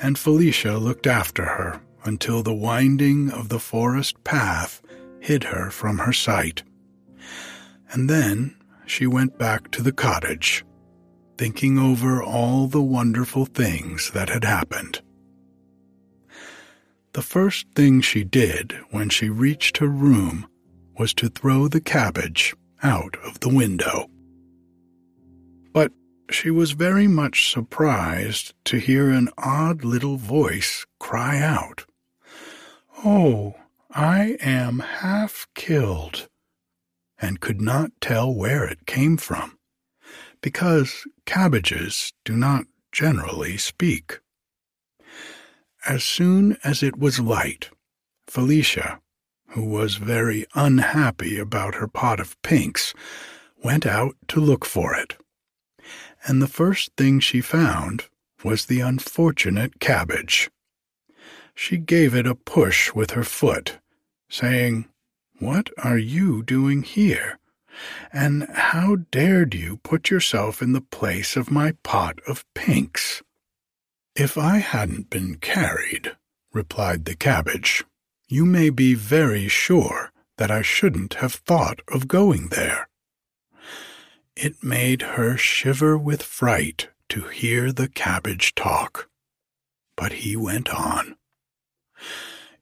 And 0.00 0.18
Felicia 0.18 0.76
looked 0.78 1.06
after 1.06 1.44
her 1.44 1.80
until 2.04 2.42
the 2.42 2.54
winding 2.54 3.30
of 3.30 3.48
the 3.48 3.58
forest 3.58 4.22
path 4.24 4.80
hid 5.20 5.44
her 5.44 5.70
from 5.70 5.98
her 5.98 6.12
sight. 6.12 6.62
And 7.90 8.08
then 8.08 8.56
she 8.86 9.06
went 9.06 9.38
back 9.38 9.70
to 9.72 9.82
the 9.82 9.92
cottage, 9.92 10.64
thinking 11.36 11.78
over 11.78 12.22
all 12.22 12.66
the 12.66 12.82
wonderful 12.82 13.46
things 13.46 14.10
that 14.12 14.28
had 14.28 14.44
happened. 14.44 15.00
The 17.12 17.22
first 17.22 17.66
thing 17.74 18.00
she 18.00 18.22
did 18.22 18.74
when 18.90 19.08
she 19.08 19.28
reached 19.28 19.78
her 19.78 19.88
room 19.88 20.46
was 20.98 21.14
to 21.14 21.28
throw 21.28 21.68
the 21.68 21.80
cabbage 21.80 22.54
out 22.82 23.16
of 23.24 23.40
the 23.40 23.48
window. 23.48 24.08
But 25.72 25.92
she 26.30 26.50
was 26.50 26.72
very 26.72 27.08
much 27.08 27.50
surprised 27.50 28.54
to 28.66 28.78
hear 28.78 29.10
an 29.10 29.30
odd 29.38 29.84
little 29.84 30.16
voice 30.16 30.86
cry 31.00 31.40
out, 31.40 31.86
Oh, 33.04 33.54
I 33.92 34.36
am 34.40 34.80
half 34.80 35.46
killed, 35.54 36.28
and 37.20 37.40
could 37.40 37.60
not 37.60 37.92
tell 38.00 38.34
where 38.34 38.64
it 38.64 38.86
came 38.86 39.16
from, 39.16 39.56
because 40.42 41.06
cabbages 41.24 42.12
do 42.24 42.36
not 42.36 42.64
generally 42.90 43.56
speak. 43.56 44.18
As 45.86 46.02
soon 46.02 46.56
as 46.64 46.82
it 46.82 46.98
was 46.98 47.20
light, 47.20 47.70
Felicia, 48.26 49.00
who 49.50 49.64
was 49.64 49.94
very 49.94 50.44
unhappy 50.54 51.38
about 51.38 51.76
her 51.76 51.86
pot 51.86 52.18
of 52.18 52.40
pinks, 52.42 52.94
went 53.62 53.86
out 53.86 54.16
to 54.26 54.40
look 54.40 54.64
for 54.64 54.96
it. 54.96 55.16
And 56.26 56.42
the 56.42 56.48
first 56.48 56.90
thing 56.96 57.20
she 57.20 57.40
found 57.40 58.06
was 58.42 58.66
the 58.66 58.80
unfortunate 58.80 59.78
cabbage. 59.78 60.50
She 61.60 61.76
gave 61.76 62.14
it 62.14 62.24
a 62.24 62.36
push 62.36 62.94
with 62.94 63.10
her 63.10 63.24
foot, 63.24 63.80
saying, 64.30 64.88
What 65.40 65.70
are 65.76 65.98
you 65.98 66.44
doing 66.44 66.84
here? 66.84 67.40
And 68.12 68.48
how 68.48 68.98
dared 69.10 69.54
you 69.54 69.78
put 69.78 70.08
yourself 70.08 70.62
in 70.62 70.72
the 70.72 70.80
place 70.80 71.34
of 71.36 71.50
my 71.50 71.72
pot 71.82 72.20
of 72.28 72.44
pinks? 72.54 73.24
If 74.14 74.38
I 74.38 74.58
hadn't 74.58 75.10
been 75.10 75.38
carried, 75.38 76.16
replied 76.52 77.06
the 77.06 77.16
cabbage, 77.16 77.84
you 78.28 78.46
may 78.46 78.70
be 78.70 78.94
very 78.94 79.48
sure 79.48 80.12
that 80.36 80.52
I 80.52 80.62
shouldn't 80.62 81.14
have 81.14 81.34
thought 81.34 81.80
of 81.88 82.06
going 82.06 82.50
there. 82.50 82.88
It 84.36 84.62
made 84.62 85.02
her 85.02 85.36
shiver 85.36 85.98
with 85.98 86.22
fright 86.22 86.90
to 87.08 87.22
hear 87.22 87.72
the 87.72 87.88
cabbage 87.88 88.54
talk. 88.54 89.10
But 89.96 90.12
he 90.22 90.36
went 90.36 90.68
on. 90.68 91.17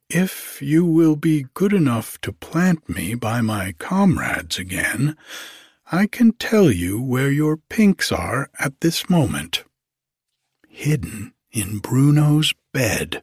If 0.09 0.63
you 0.63 0.85
will 0.85 1.17
be 1.17 1.47
good 1.53 1.73
enough 1.73 2.21
to 2.21 2.33
plant 2.33 2.89
me 2.89 3.15
by 3.15 3.41
my 3.41 3.73
comrades 3.73 4.57
again, 4.57 5.17
I 5.91 6.07
can 6.07 6.33
tell 6.33 6.71
you 6.71 7.01
where 7.01 7.31
your 7.31 7.57
pinks 7.57 8.13
are 8.13 8.49
at 8.61 8.81
this 8.81 9.11
moment. 9.11 9.65
Hidden 10.69 11.35
in 11.51 11.79
Bruno's 11.79 12.55
bed. 12.73 13.23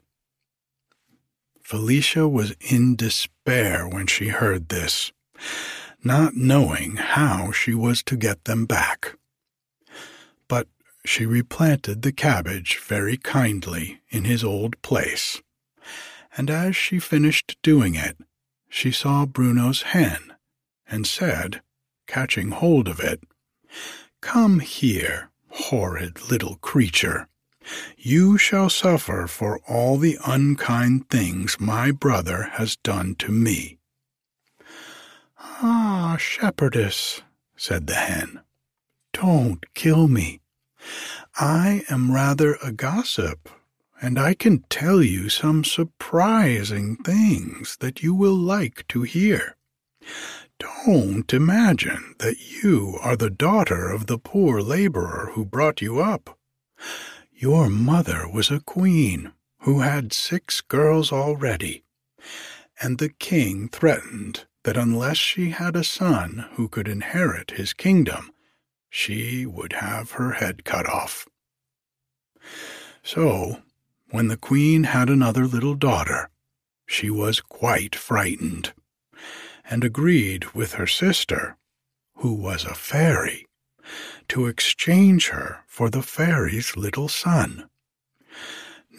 Felicia 1.61 2.27
was 2.27 2.53
in 2.59 2.97
despair 2.97 3.87
when 3.87 4.05
she 4.05 4.27
heard 4.27 4.67
this, 4.67 5.13
not 6.03 6.35
knowing 6.35 6.97
how 6.97 7.51
she 7.53 7.73
was 7.73 8.03
to 8.03 8.17
get 8.17 8.43
them 8.43 8.65
back. 8.65 9.17
But 10.49 10.67
she 11.05 11.25
replanted 11.25 12.01
the 12.01 12.11
cabbage 12.11 12.77
very 12.79 13.15
kindly 13.15 14.01
in 14.09 14.25
his 14.25 14.43
old 14.43 14.81
place 14.81 15.41
and 16.37 16.49
as 16.49 16.75
she 16.75 16.99
finished 16.99 17.57
doing 17.61 17.95
it, 17.95 18.17
she 18.69 18.91
saw 18.91 19.25
Bruno's 19.25 19.83
hen, 19.83 20.33
and 20.87 21.05
said, 21.05 21.61
catching 22.07 22.51
hold 22.51 22.87
of 22.87 22.99
it, 22.99 23.23
Come 24.21 24.59
here, 24.59 25.29
horrid 25.49 26.29
little 26.29 26.55
creature. 26.55 27.27
You 27.97 28.37
shall 28.37 28.69
suffer 28.69 29.27
for 29.27 29.59
all 29.67 29.97
the 29.97 30.17
unkind 30.25 31.09
things 31.09 31.59
my 31.59 31.91
brother 31.91 32.43
has 32.53 32.77
done 32.77 33.15
to 33.15 33.31
me. 33.31 33.77
Ah, 35.39 36.17
shepherdess, 36.19 37.21
said 37.55 37.87
the 37.87 37.95
hen, 37.95 38.41
don't 39.13 39.63
kill 39.73 40.07
me. 40.07 40.41
I 41.35 41.83
am 41.89 42.11
rather 42.11 42.57
a 42.63 42.71
gossip 42.71 43.49
and 44.03 44.19
I 44.19 44.33
can 44.33 44.65
tell 44.69 45.01
you 45.01 45.29
some 45.29 45.63
surprising 45.63 46.97
things 46.97 47.77
that 47.79 48.03
you 48.03 48.13
will 48.13 48.35
like 48.35 48.85
to 48.89 49.03
hear. 49.03 49.55
Don't 50.59 51.33
imagine 51.33 52.13
that 52.19 52.35
you 52.61 52.99
are 53.01 53.15
the 53.15 53.29
daughter 53.29 53.89
of 53.89 54.07
the 54.07 54.17
poor 54.17 54.61
laborer 54.61 55.31
who 55.33 55.45
brought 55.45 55.81
you 55.81 56.01
up. 56.01 56.37
Your 57.31 57.69
mother 57.69 58.27
was 58.27 58.51
a 58.51 58.59
queen 58.59 59.31
who 59.59 59.79
had 59.79 60.11
six 60.11 60.59
girls 60.59 61.13
already, 61.13 61.85
and 62.81 62.97
the 62.97 63.07
king 63.07 63.69
threatened 63.69 64.45
that 64.65 64.75
unless 64.75 65.15
she 65.15 65.51
had 65.51 65.77
a 65.77 65.83
son 65.85 66.49
who 66.55 66.67
could 66.67 66.89
inherit 66.89 67.51
his 67.51 67.71
kingdom, 67.71 68.31
she 68.89 69.45
would 69.45 69.71
have 69.71 70.11
her 70.11 70.33
head 70.33 70.65
cut 70.65 70.89
off. 70.89 71.25
So 73.01 73.61
when 74.13 74.27
the 74.27 74.37
queen 74.37 74.83
had 74.83 75.09
another 75.09 75.47
little 75.47 75.73
daughter, 75.73 76.29
she 76.85 77.09
was 77.09 77.41
quite 77.41 77.95
frightened, 77.95 78.71
and 79.67 79.83
agreed 79.83 80.45
with 80.53 80.73
her 80.73 80.85
sister, 80.85 81.57
who 82.17 82.31
was 82.31 82.63
a 82.63 82.75
fairy, 82.75 83.47
to 84.27 84.45
exchange 84.45 85.29
her 85.29 85.61
for 85.65 85.89
the 85.89 86.03
fairy's 86.03 86.77
little 86.77 87.07
son. 87.07 87.67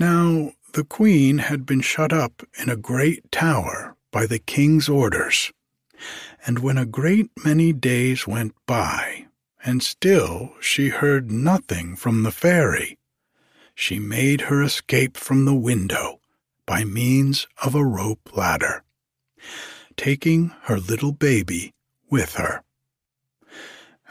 Now, 0.00 0.50
the 0.72 0.82
queen 0.82 1.38
had 1.38 1.64
been 1.64 1.80
shut 1.80 2.12
up 2.12 2.42
in 2.58 2.68
a 2.68 2.74
great 2.74 3.30
tower 3.30 3.94
by 4.10 4.26
the 4.26 4.40
king's 4.40 4.88
orders, 4.88 5.52
and 6.44 6.58
when 6.58 6.76
a 6.76 6.84
great 6.84 7.30
many 7.44 7.72
days 7.72 8.26
went 8.26 8.52
by, 8.66 9.26
and 9.64 9.80
still 9.80 10.54
she 10.60 10.88
heard 10.88 11.30
nothing 11.30 11.94
from 11.94 12.24
the 12.24 12.32
fairy, 12.32 12.98
she 13.74 13.98
made 13.98 14.42
her 14.42 14.62
escape 14.62 15.16
from 15.16 15.44
the 15.44 15.54
window 15.54 16.20
by 16.66 16.84
means 16.84 17.46
of 17.62 17.74
a 17.74 17.84
rope 17.84 18.36
ladder, 18.36 18.84
taking 19.96 20.52
her 20.62 20.78
little 20.78 21.12
baby 21.12 21.74
with 22.10 22.34
her. 22.34 22.62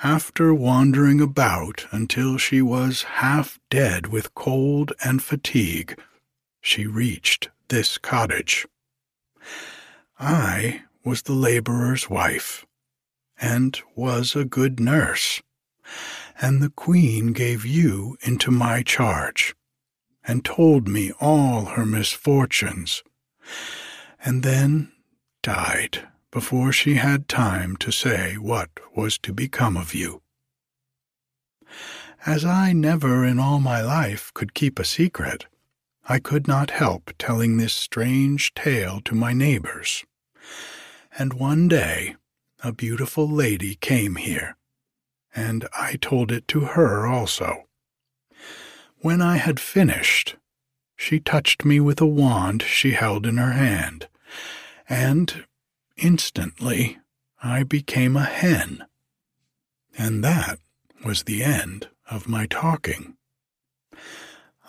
After 0.04 0.54
wandering 0.54 1.22
about 1.22 1.88
until 1.92 2.38
she 2.38 2.62
was 2.62 3.04
half 3.04 3.60
dead 3.70 4.08
with 4.08 4.36
cold 4.36 4.92
and 5.04 5.24
fatigue, 5.24 5.98
she 6.60 6.86
reached 6.86 7.50
this 7.70 7.98
cottage. 7.98 8.68
I 10.20 10.84
was 11.06 11.24
the 11.24 11.34
laborer's 11.34 12.10
wife, 12.10 12.66
and 13.40 13.80
was 13.96 14.36
a 14.36 14.46
good 14.46 14.80
nurse 14.80 15.42
and 16.42 16.62
the 16.62 16.70
queen 16.70 17.34
gave 17.34 17.66
you 17.66 18.18
into 18.22 18.52
my 18.52 18.82
charge, 18.84 19.56
and 20.26 20.44
told 20.44 20.88
me 20.88 21.12
all 21.20 21.66
her 21.66 21.86
misfortunes, 21.86 23.04
and 24.24 24.44
then 24.44 24.92
died 25.42 26.08
before 26.32 26.72
she 26.72 26.96
had 26.96 27.28
time 27.28 27.76
to 27.78 27.92
say 27.92 28.36
what 28.36 28.70
was 28.96 29.18
to 29.20 29.34
become 29.34 29.78
of 29.78 29.94
you. 29.94 30.22
As 32.26 32.46
I 32.46 32.74
never 32.74 33.26
in 33.26 33.38
all 33.38 33.60
my 33.60 33.82
life 33.82 34.32
could 34.34 34.54
keep 34.54 34.80
a 34.80 34.86
secret, 34.86 35.46
I 36.08 36.20
could 36.20 36.48
not 36.48 36.72
help 36.72 37.12
telling 37.18 37.58
this 37.58 37.74
strange 37.74 38.54
tale 38.54 39.02
to 39.02 39.16
my 39.16 39.34
neighbors. 39.34 40.04
And 41.18 41.34
one 41.34 41.68
day 41.68 42.16
a 42.64 42.72
beautiful 42.72 43.30
lady 43.30 43.76
came 43.76 44.16
here 44.16 44.56
and 45.36 45.68
I 45.74 45.98
told 46.02 46.32
it 46.32 46.48
to 46.50 46.62
her 46.62 47.08
also. 47.08 47.66
When 49.00 49.22
I 49.22 49.38
had 49.38 49.60
finished, 49.60 50.36
she 50.96 51.20
touched 51.20 51.66
me 51.66 51.80
with 51.80 52.00
a 52.00 52.06
wand 52.06 52.62
she 52.64 52.92
held 52.92 53.26
in 53.26 53.38
her 53.38 53.52
hand, 53.52 54.08
and 54.88 55.46
instantly 55.98 57.00
I 57.42 57.64
became 57.64 58.16
a 58.16 58.24
hen. 58.24 58.86
And 59.98 60.24
that 60.24 60.60
was 61.04 61.24
the 61.24 61.44
end 61.44 61.90
of 62.10 62.30
my 62.30 62.46
talking. 62.46 63.18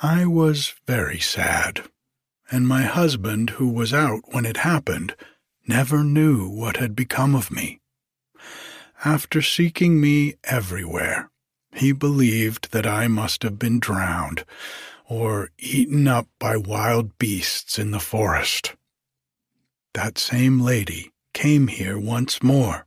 I 0.02 0.26
was 0.26 0.74
very 0.86 1.20
sad, 1.20 1.84
and 2.50 2.66
my 2.66 2.82
husband, 2.82 3.50
who 3.50 3.68
was 3.68 3.94
out 3.94 4.22
when 4.32 4.44
it 4.44 4.58
happened, 4.58 5.14
never 5.66 6.02
knew 6.02 6.48
what 6.48 6.78
had 6.78 6.96
become 6.96 7.34
of 7.34 7.50
me. 7.50 7.80
After 9.04 9.42
seeking 9.42 10.00
me 10.00 10.36
everywhere, 10.44 11.30
he 11.74 11.92
believed 11.92 12.72
that 12.72 12.86
I 12.86 13.06
must 13.06 13.42
have 13.42 13.58
been 13.58 13.78
drowned 13.78 14.46
or 15.04 15.50
eaten 15.58 16.08
up 16.08 16.26
by 16.38 16.56
wild 16.56 17.18
beasts 17.18 17.78
in 17.78 17.90
the 17.90 18.00
forest. 18.00 18.74
That 19.92 20.16
same 20.16 20.58
lady 20.58 21.12
came 21.34 21.68
here 21.68 21.98
once 21.98 22.42
more 22.42 22.86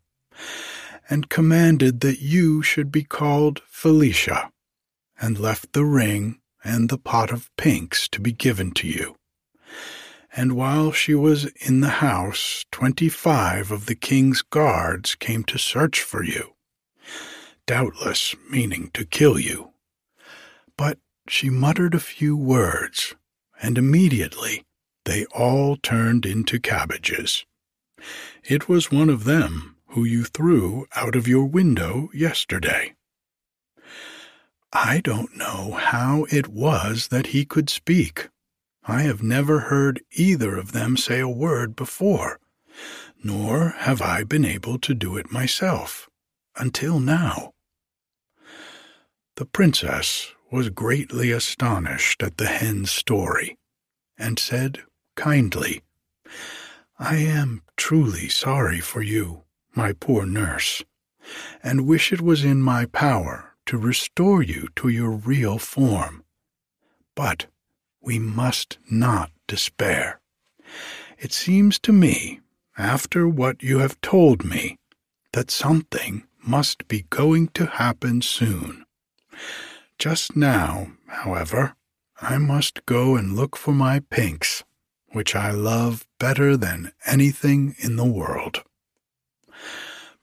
and 1.08 1.30
commanded 1.30 2.00
that 2.02 2.20
you 2.20 2.64
should 2.64 2.92
be 2.92 3.04
called 3.04 3.62
Felicia, 3.68 4.52
and 5.22 5.38
left 5.38 5.74
the 5.74 5.86
ring 5.86 6.40
and 6.64 6.90
the 6.90 6.98
pot 6.98 7.32
of 7.32 7.56
pinks 7.58 8.08
to 8.10 8.20
be 8.20 8.32
given 8.32 8.72
to 8.72 8.88
you 8.88 9.16
and 10.36 10.56
while 10.56 10.92
she 10.92 11.16
was 11.16 11.46
in 11.56 11.82
the 11.82 11.90
house, 11.90 12.66
twenty-five 12.72 13.72
of 13.72 13.86
the 13.86 13.96
king's 13.96 14.42
guards 14.42 15.16
came 15.16 15.44
to 15.46 15.58
search 15.58 16.02
for 16.02 16.24
you, 16.24 16.54
doubtless 17.66 18.36
meaning 18.50 18.90
to 18.94 19.06
kill 19.06 19.40
you. 19.40 19.72
But 20.78 21.00
she 21.28 21.50
muttered 21.50 21.96
a 21.96 22.00
few 22.00 22.38
words, 22.38 23.16
and 23.62 23.78
immediately 23.78 24.66
they 25.06 25.26
all 25.26 25.78
turned 25.78 26.26
into 26.26 26.60
cabbages. 26.60 27.46
It 28.44 28.70
was 28.70 28.92
one 28.92 29.10
of 29.10 29.24
them 29.24 29.78
who 29.88 30.04
you 30.04 30.24
threw 30.26 30.86
out 30.96 31.16
of 31.16 31.28
your 31.28 31.46
window 31.46 32.10
yesterday. 32.14 32.94
I 34.74 35.00
don't 35.00 35.36
know 35.36 35.72
how 35.80 36.26
it 36.30 36.50
was 36.50 37.08
that 37.08 37.28
he 37.28 37.46
could 37.46 37.70
speak 37.70 38.30
I 38.90 39.02
have 39.02 39.22
never 39.22 39.60
heard 39.60 40.02
either 40.12 40.56
of 40.56 40.72
them 40.72 40.96
say 40.96 41.20
a 41.20 41.28
word 41.28 41.76
before, 41.76 42.40
nor 43.22 43.70
have 43.80 44.02
I 44.02 44.24
been 44.24 44.46
able 44.46 44.80
to 44.80 44.94
do 44.94 45.18
it 45.18 45.30
myself 45.30 46.10
until 46.56 47.02
now. 47.02 47.54
The 49.36 49.46
princess 49.46 50.34
was 50.52 50.70
greatly 50.70 51.32
astonished 51.32 52.24
at 52.24 52.38
the 52.38 52.48
hen's 52.48 52.90
story, 52.90 53.58
and 54.18 54.40
said 54.40 54.84
kindly, 55.16 55.84
I 56.98 57.18
am 57.18 57.64
truly 57.76 58.30
sorry 58.30 58.80
for 58.80 59.02
you, 59.02 59.44
my 59.76 59.92
poor 59.92 60.26
nurse, 60.26 60.82
and 61.62 61.86
wish 61.86 62.14
it 62.14 62.22
was 62.22 62.46
in 62.46 62.62
my 62.62 62.86
power 62.86 63.56
to 63.66 63.78
restore 63.78 64.42
you 64.42 64.70
to 64.78 64.88
your 64.88 65.12
real 65.12 65.58
form. 65.60 66.24
But 67.16 67.48
we 68.02 68.20
must 68.20 68.78
not 68.90 69.32
despair. 69.48 70.20
It 71.18 71.34
seems 71.34 71.80
to 71.80 71.92
me, 71.92 72.42
after 72.78 73.28
what 73.28 73.64
you 73.64 73.80
have 73.80 74.00
told 74.02 74.44
me, 74.44 74.78
that 75.34 75.52
something 75.52 76.24
must 76.46 76.88
be 76.88 77.06
going 77.10 77.48
to 77.50 77.66
happen 77.66 78.22
soon. 78.22 78.86
Just 80.00 80.36
now, 80.36 80.92
however, 81.08 81.76
I 82.22 82.38
must 82.38 82.86
go 82.86 83.16
and 83.16 83.36
look 83.36 83.56
for 83.56 83.74
my 83.74 84.00
pinks, 84.00 84.64
which 85.10 85.36
I 85.36 85.52
love 85.52 86.06
better 86.20 86.56
than 86.56 86.92
anything 87.06 87.76
in 87.80 87.96
the 87.96 88.06
world. 88.06 88.64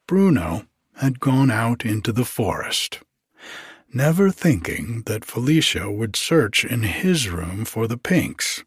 Bruno 0.07 0.67
had 0.97 1.21
gone 1.21 1.51
out 1.51 1.85
into 1.85 2.13
the 2.13 2.25
forest, 2.25 3.01
never 3.95 4.31
thinking 4.31 5.03
that 5.07 5.25
Felicia 5.25 5.91
would 5.91 6.17
search 6.17 6.65
in 6.65 6.83
his 6.83 7.29
room 7.29 7.65
for 7.65 7.87
the 7.87 7.97
pinks, 7.97 8.65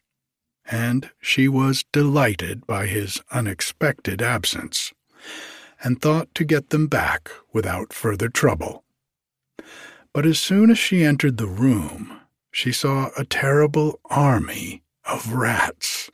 and 0.65 1.09
she 1.19 1.47
was 1.47 1.85
delighted 1.91 2.65
by 2.65 2.85
his 2.87 3.21
unexpected 3.31 4.21
absence, 4.21 4.93
and 5.83 6.01
thought 6.01 6.33
to 6.33 6.43
get 6.43 6.69
them 6.69 6.87
back 6.87 7.29
without 7.53 7.93
further 7.93 8.29
trouble. 8.29 8.83
But 10.13 10.25
as 10.25 10.39
soon 10.39 10.71
as 10.71 10.79
she 10.79 11.03
entered 11.03 11.37
the 11.37 11.47
room, 11.47 12.19
she 12.51 12.71
saw 12.71 13.09
a 13.17 13.25
terrible 13.25 13.99
army 14.05 14.83
of 15.05 15.33
rats 15.33 16.09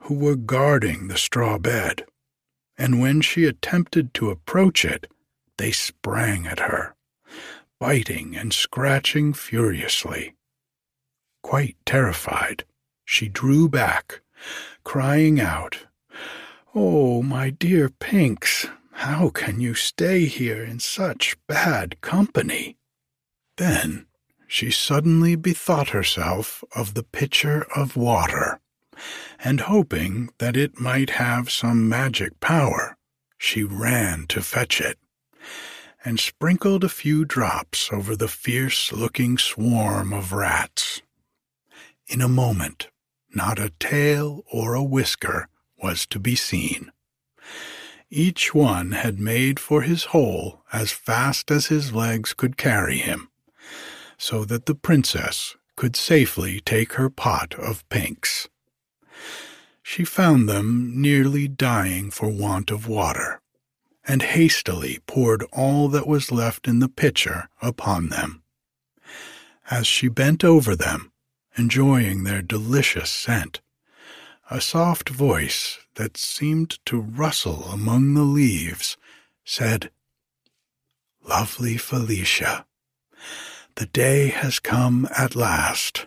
who 0.00 0.14
were 0.14 0.36
guarding 0.36 1.08
the 1.08 1.18
straw 1.18 1.58
bed, 1.58 2.04
and 2.78 3.00
when 3.00 3.20
she 3.20 3.44
attempted 3.44 4.14
to 4.14 4.30
approach 4.30 4.84
it, 4.84 5.10
they 5.58 5.72
sprang 5.72 6.46
at 6.46 6.60
her, 6.60 6.95
biting 7.78 8.36
and 8.36 8.52
scratching 8.52 9.32
furiously. 9.32 10.34
Quite 11.42 11.76
terrified, 11.84 12.64
she 13.04 13.28
drew 13.28 13.68
back, 13.68 14.20
crying 14.84 15.40
out, 15.40 15.86
Oh, 16.74 17.22
my 17.22 17.50
dear 17.50 17.88
Pinks, 17.88 18.66
how 18.92 19.30
can 19.30 19.60
you 19.60 19.74
stay 19.74 20.26
here 20.26 20.62
in 20.62 20.80
such 20.80 21.36
bad 21.46 22.00
company? 22.00 22.76
Then 23.56 24.06
she 24.46 24.70
suddenly 24.70 25.36
bethought 25.36 25.90
herself 25.90 26.62
of 26.74 26.94
the 26.94 27.02
pitcher 27.02 27.66
of 27.74 27.96
water, 27.96 28.60
and 29.38 29.62
hoping 29.62 30.30
that 30.38 30.56
it 30.56 30.80
might 30.80 31.10
have 31.10 31.50
some 31.50 31.88
magic 31.88 32.38
power, 32.40 32.96
she 33.38 33.62
ran 33.62 34.26
to 34.28 34.40
fetch 34.40 34.80
it, 34.80 34.98
and 36.06 36.20
sprinkled 36.20 36.84
a 36.84 36.88
few 36.88 37.24
drops 37.24 37.92
over 37.92 38.14
the 38.14 38.28
fierce 38.28 38.92
looking 38.92 39.36
swarm 39.36 40.12
of 40.12 40.32
rats. 40.32 41.02
In 42.06 42.22
a 42.22 42.28
moment, 42.28 42.90
not 43.34 43.58
a 43.58 43.72
tail 43.80 44.44
or 44.52 44.74
a 44.74 44.84
whisker 44.84 45.48
was 45.82 46.06
to 46.06 46.20
be 46.20 46.36
seen. 46.36 46.92
Each 48.08 48.54
one 48.54 48.92
had 48.92 49.18
made 49.18 49.58
for 49.58 49.82
his 49.82 50.04
hole 50.04 50.62
as 50.72 50.92
fast 50.92 51.50
as 51.50 51.66
his 51.66 51.92
legs 51.92 52.34
could 52.34 52.56
carry 52.56 52.98
him 52.98 53.28
so 54.16 54.44
that 54.44 54.66
the 54.66 54.76
princess 54.76 55.56
could 55.74 55.96
safely 55.96 56.60
take 56.60 56.92
her 56.92 57.10
pot 57.10 57.52
of 57.58 57.86
pinks. 57.88 58.48
She 59.82 60.04
found 60.04 60.48
them 60.48 60.92
nearly 61.02 61.48
dying 61.48 62.12
for 62.12 62.28
want 62.28 62.70
of 62.70 62.86
water, 62.86 63.40
and 64.06 64.22
hastily 64.22 65.00
poured 65.06 65.42
all 65.52 65.88
that 65.88 66.06
was 66.06 66.30
left 66.30 66.68
in 66.68 66.78
the 66.78 66.88
pitcher 66.88 67.48
upon 67.60 68.08
them. 68.08 68.42
As 69.70 69.86
she 69.86 70.08
bent 70.08 70.44
over 70.44 70.76
them, 70.76 71.12
enjoying 71.56 72.22
their 72.22 72.42
delicious 72.42 73.10
scent, 73.10 73.60
a 74.48 74.60
soft 74.60 75.08
voice 75.08 75.78
that 75.96 76.16
seemed 76.16 76.78
to 76.86 77.00
rustle 77.00 77.64
among 77.64 78.14
the 78.14 78.22
leaves 78.22 78.96
said, 79.44 79.90
Lovely 81.28 81.76
Felicia, 81.76 82.64
the 83.74 83.86
day 83.86 84.28
has 84.28 84.60
come 84.60 85.08
at 85.16 85.34
last 85.34 86.06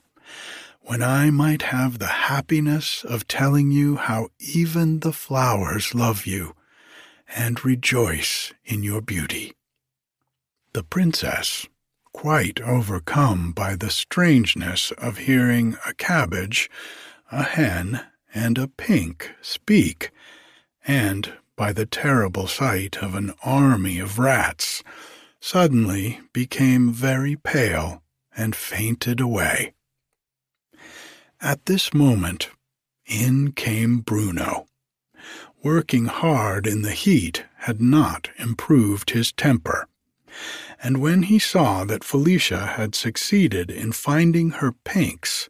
when 0.82 1.04
I 1.04 1.30
might 1.30 1.64
have 1.64 2.00
the 2.00 2.08
happiness 2.08 3.04
of 3.04 3.28
telling 3.28 3.72
you 3.72 3.98
how 3.98 4.30
even 4.40 5.02
the 5.02 5.14
flowers 5.14 5.94
love 5.94 6.26
you 6.26 6.56
and 7.36 7.64
rejoice 7.64 8.54
in 8.66 8.84
your 8.84 9.02
beauty. 9.02 9.54
The 10.74 10.84
princess, 10.84 11.68
quite 12.14 12.62
overcome 12.62 13.52
by 13.52 13.76
the 13.76 13.90
strangeness 13.90 14.92
of 14.92 15.20
hearing 15.20 15.78
a 15.86 15.94
cabbage, 15.94 16.70
a 17.32 17.44
hen, 17.44 18.02
and 18.34 18.58
a 18.58 18.68
pink 18.68 19.32
speak, 19.42 20.12
and 20.86 21.34
by 21.56 21.74
the 21.74 21.86
terrible 21.86 22.48
sight 22.48 22.98
of 22.98 23.16
an 23.16 23.34
army 23.44 24.00
of 24.00 24.20
rats, 24.20 24.84
suddenly 25.42 26.20
became 26.34 26.92
very 26.92 27.36
pale 27.36 28.04
and 28.36 28.56
fainted 28.56 29.20
away. 29.20 29.74
At 31.42 31.66
this 31.66 31.94
moment, 31.94 32.50
in 33.06 33.52
came 33.54 34.00
Bruno. 34.00 34.69
Working 35.64 36.06
hard 36.06 36.66
in 36.66 36.84
the 36.84 36.94
heat 36.94 37.46
had 37.58 37.82
not 37.82 38.30
improved 38.38 39.10
his 39.10 39.34
temper, 39.34 39.88
and 40.82 41.02
when 41.02 41.24
he 41.24 41.38
saw 41.38 41.84
that 41.84 42.04
Felicia 42.04 42.66
had 42.78 42.96
succeeded 42.96 43.70
in 43.70 43.92
finding 43.92 44.52
her 44.52 44.72
pinks, 44.72 45.50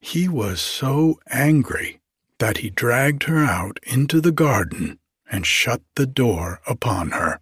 he 0.00 0.26
was 0.26 0.60
so 0.60 1.20
angry 1.28 2.00
that 2.38 2.58
he 2.58 2.70
dragged 2.70 3.24
her 3.24 3.44
out 3.44 3.78
into 3.82 4.20
the 4.20 4.32
garden 4.32 4.98
and 5.30 5.46
shut 5.46 5.82
the 5.96 6.06
door 6.06 6.60
upon 6.66 7.10
her. 7.10 7.40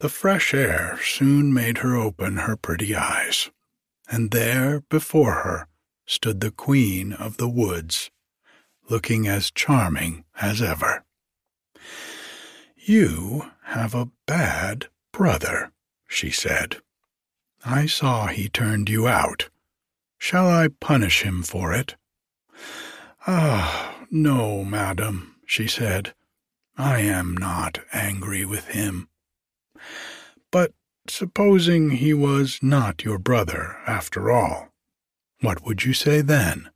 The 0.00 0.08
fresh 0.08 0.54
air 0.54 0.98
soon 1.02 1.52
made 1.52 1.78
her 1.78 1.96
open 1.96 2.38
her 2.38 2.56
pretty 2.56 2.94
eyes, 2.94 3.50
and 4.08 4.30
there 4.30 4.80
before 4.88 5.42
her 5.42 5.68
stood 6.06 6.40
the 6.40 6.52
queen 6.52 7.12
of 7.12 7.36
the 7.36 7.48
woods, 7.48 8.10
looking 8.88 9.26
as 9.26 9.50
charming 9.50 10.24
as 10.40 10.62
ever. 10.62 11.04
You 12.76 13.50
have 13.64 13.94
a 13.94 14.10
bad 14.26 14.86
brother, 15.12 15.72
she 16.06 16.30
said. 16.30 16.78
I 17.64 17.86
saw 17.86 18.26
he 18.28 18.48
turned 18.48 18.88
you 18.88 19.06
out. 19.06 19.50
Shall 20.16 20.48
I 20.48 20.68
punish 20.68 21.22
him 21.22 21.42
for 21.42 21.72
it? 21.72 21.96
Ah, 23.26 24.06
no, 24.10 24.64
madam, 24.64 25.36
she 25.46 25.66
said. 25.66 26.14
I 26.76 27.00
am 27.00 27.36
not 27.36 27.80
angry 27.92 28.44
with 28.44 28.68
him. 28.68 29.08
But 30.50 30.72
supposing 31.08 31.90
he 31.90 32.14
was 32.14 32.60
not 32.62 33.04
your 33.04 33.18
brother 33.18 33.76
after 33.86 34.30
all, 34.30 34.68
what 35.40 35.64
would 35.64 35.84
you 35.84 35.92
say 35.92 36.20
then? 36.20 36.70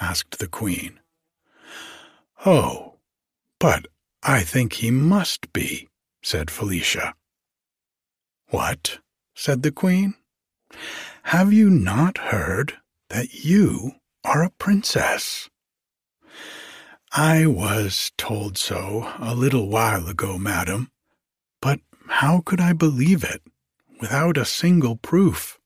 asked 0.00 0.38
the 0.38 0.48
queen. 0.48 0.99
Oh, 2.46 2.94
but 3.58 3.86
I 4.22 4.40
think 4.40 4.74
he 4.74 4.90
must 4.90 5.52
be, 5.52 5.88
said 6.22 6.50
Felicia. 6.50 7.14
What? 8.48 8.98
said 9.34 9.62
the 9.62 9.72
queen. 9.72 10.14
Have 11.24 11.52
you 11.52 11.70
not 11.70 12.18
heard 12.18 12.74
that 13.08 13.44
you 13.44 13.92
are 14.24 14.42
a 14.42 14.50
princess? 14.50 15.48
I 17.12 17.46
was 17.46 18.12
told 18.18 18.58
so 18.58 19.12
a 19.18 19.34
little 19.34 19.68
while 19.68 20.06
ago, 20.08 20.38
madam, 20.38 20.90
but 21.62 21.80
how 22.08 22.42
could 22.44 22.60
I 22.60 22.72
believe 22.72 23.24
it 23.24 23.42
without 24.00 24.36
a 24.36 24.44
single 24.44 24.96
proof? 24.96 25.58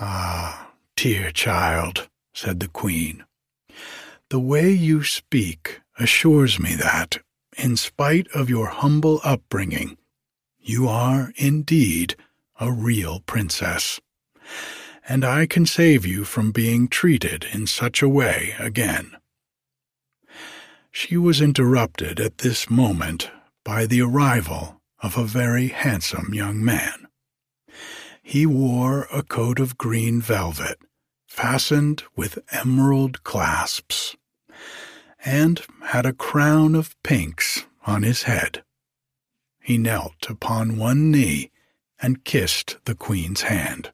Ah, 0.00 0.72
dear 0.96 1.30
child, 1.30 2.08
said 2.32 2.60
the 2.60 2.68
queen, 2.68 3.25
the 4.30 4.40
way 4.40 4.70
you 4.70 5.04
speak 5.04 5.80
assures 5.98 6.58
me 6.58 6.74
that, 6.74 7.18
in 7.56 7.76
spite 7.76 8.26
of 8.34 8.50
your 8.50 8.66
humble 8.66 9.20
upbringing, 9.22 9.96
you 10.58 10.88
are 10.88 11.32
indeed 11.36 12.16
a 12.58 12.72
real 12.72 13.20
princess, 13.20 14.00
and 15.08 15.24
I 15.24 15.46
can 15.46 15.64
save 15.64 16.04
you 16.04 16.24
from 16.24 16.50
being 16.50 16.88
treated 16.88 17.46
in 17.52 17.66
such 17.66 18.02
a 18.02 18.08
way 18.08 18.54
again. 18.58 19.12
She 20.90 21.16
was 21.16 21.40
interrupted 21.40 22.18
at 22.18 22.38
this 22.38 22.68
moment 22.68 23.30
by 23.64 23.86
the 23.86 24.00
arrival 24.00 24.80
of 25.02 25.16
a 25.16 25.24
very 25.24 25.68
handsome 25.68 26.34
young 26.34 26.64
man. 26.64 27.06
He 28.22 28.44
wore 28.44 29.06
a 29.12 29.22
coat 29.22 29.60
of 29.60 29.78
green 29.78 30.20
velvet, 30.20 30.78
fastened 31.36 32.02
with 32.16 32.38
emerald 32.50 33.22
clasps, 33.22 34.16
and 35.22 35.60
had 35.88 36.06
a 36.06 36.14
crown 36.14 36.74
of 36.74 36.96
pinks 37.02 37.66
on 37.86 38.02
his 38.02 38.22
head. 38.22 38.64
He 39.60 39.76
knelt 39.76 40.30
upon 40.30 40.78
one 40.78 41.10
knee 41.10 41.50
and 42.00 42.24
kissed 42.24 42.78
the 42.86 42.94
queen's 42.94 43.42
hand. 43.42 43.92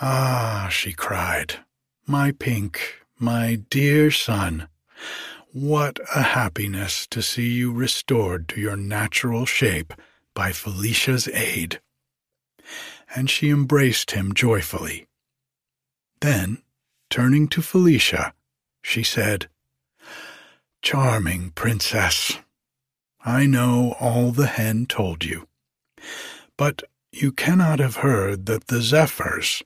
Ah, 0.00 0.68
she 0.70 0.92
cried, 0.92 1.56
my 2.06 2.30
pink, 2.30 3.00
my 3.18 3.56
dear 3.68 4.12
son, 4.12 4.68
what 5.52 5.98
a 6.14 6.22
happiness 6.22 7.04
to 7.08 7.20
see 7.20 7.50
you 7.50 7.72
restored 7.72 8.48
to 8.50 8.60
your 8.60 8.76
natural 8.76 9.44
shape 9.44 9.92
by 10.34 10.52
Felicia's 10.52 11.26
aid. 11.26 11.80
And 13.16 13.28
she 13.28 13.50
embraced 13.50 14.12
him 14.12 14.34
joyfully. 14.34 15.08
Then, 16.24 16.62
turning 17.10 17.48
to 17.48 17.60
Felicia, 17.60 18.32
she 18.80 19.02
said, 19.02 19.50
Charming 20.80 21.50
princess, 21.50 22.38
I 23.26 23.44
know 23.44 23.94
all 24.00 24.30
the 24.30 24.46
hen 24.46 24.86
told 24.86 25.22
you, 25.22 25.46
but 26.56 26.82
you 27.12 27.30
cannot 27.30 27.78
have 27.78 27.96
heard 27.96 28.46
that 28.46 28.68
the 28.68 28.80
Zephyrs, 28.80 29.62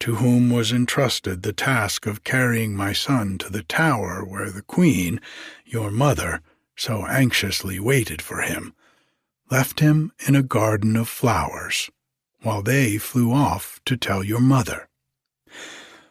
to 0.00 0.14
whom 0.14 0.48
was 0.48 0.72
entrusted 0.72 1.42
the 1.42 1.52
task 1.52 2.06
of 2.06 2.24
carrying 2.24 2.74
my 2.74 2.94
son 2.94 3.36
to 3.36 3.50
the 3.50 3.62
tower 3.62 4.24
where 4.24 4.48
the 4.48 4.62
queen, 4.62 5.20
your 5.66 5.90
mother, 5.90 6.40
so 6.74 7.04
anxiously 7.06 7.78
waited 7.78 8.22
for 8.22 8.40
him, 8.40 8.72
left 9.50 9.80
him 9.80 10.12
in 10.26 10.34
a 10.34 10.42
garden 10.42 10.96
of 10.96 11.10
flowers, 11.10 11.90
while 12.40 12.62
they 12.62 12.96
flew 12.96 13.34
off 13.34 13.80
to 13.84 13.98
tell 13.98 14.24
your 14.24 14.40
mother. 14.40 14.88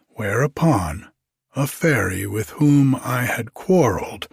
Whereupon 0.10 1.12
a 1.56 1.68
fairy 1.68 2.26
with 2.26 2.52
whom 2.52 2.96
I 2.96 3.24
had 3.24 3.54
quarrelled 3.54 4.28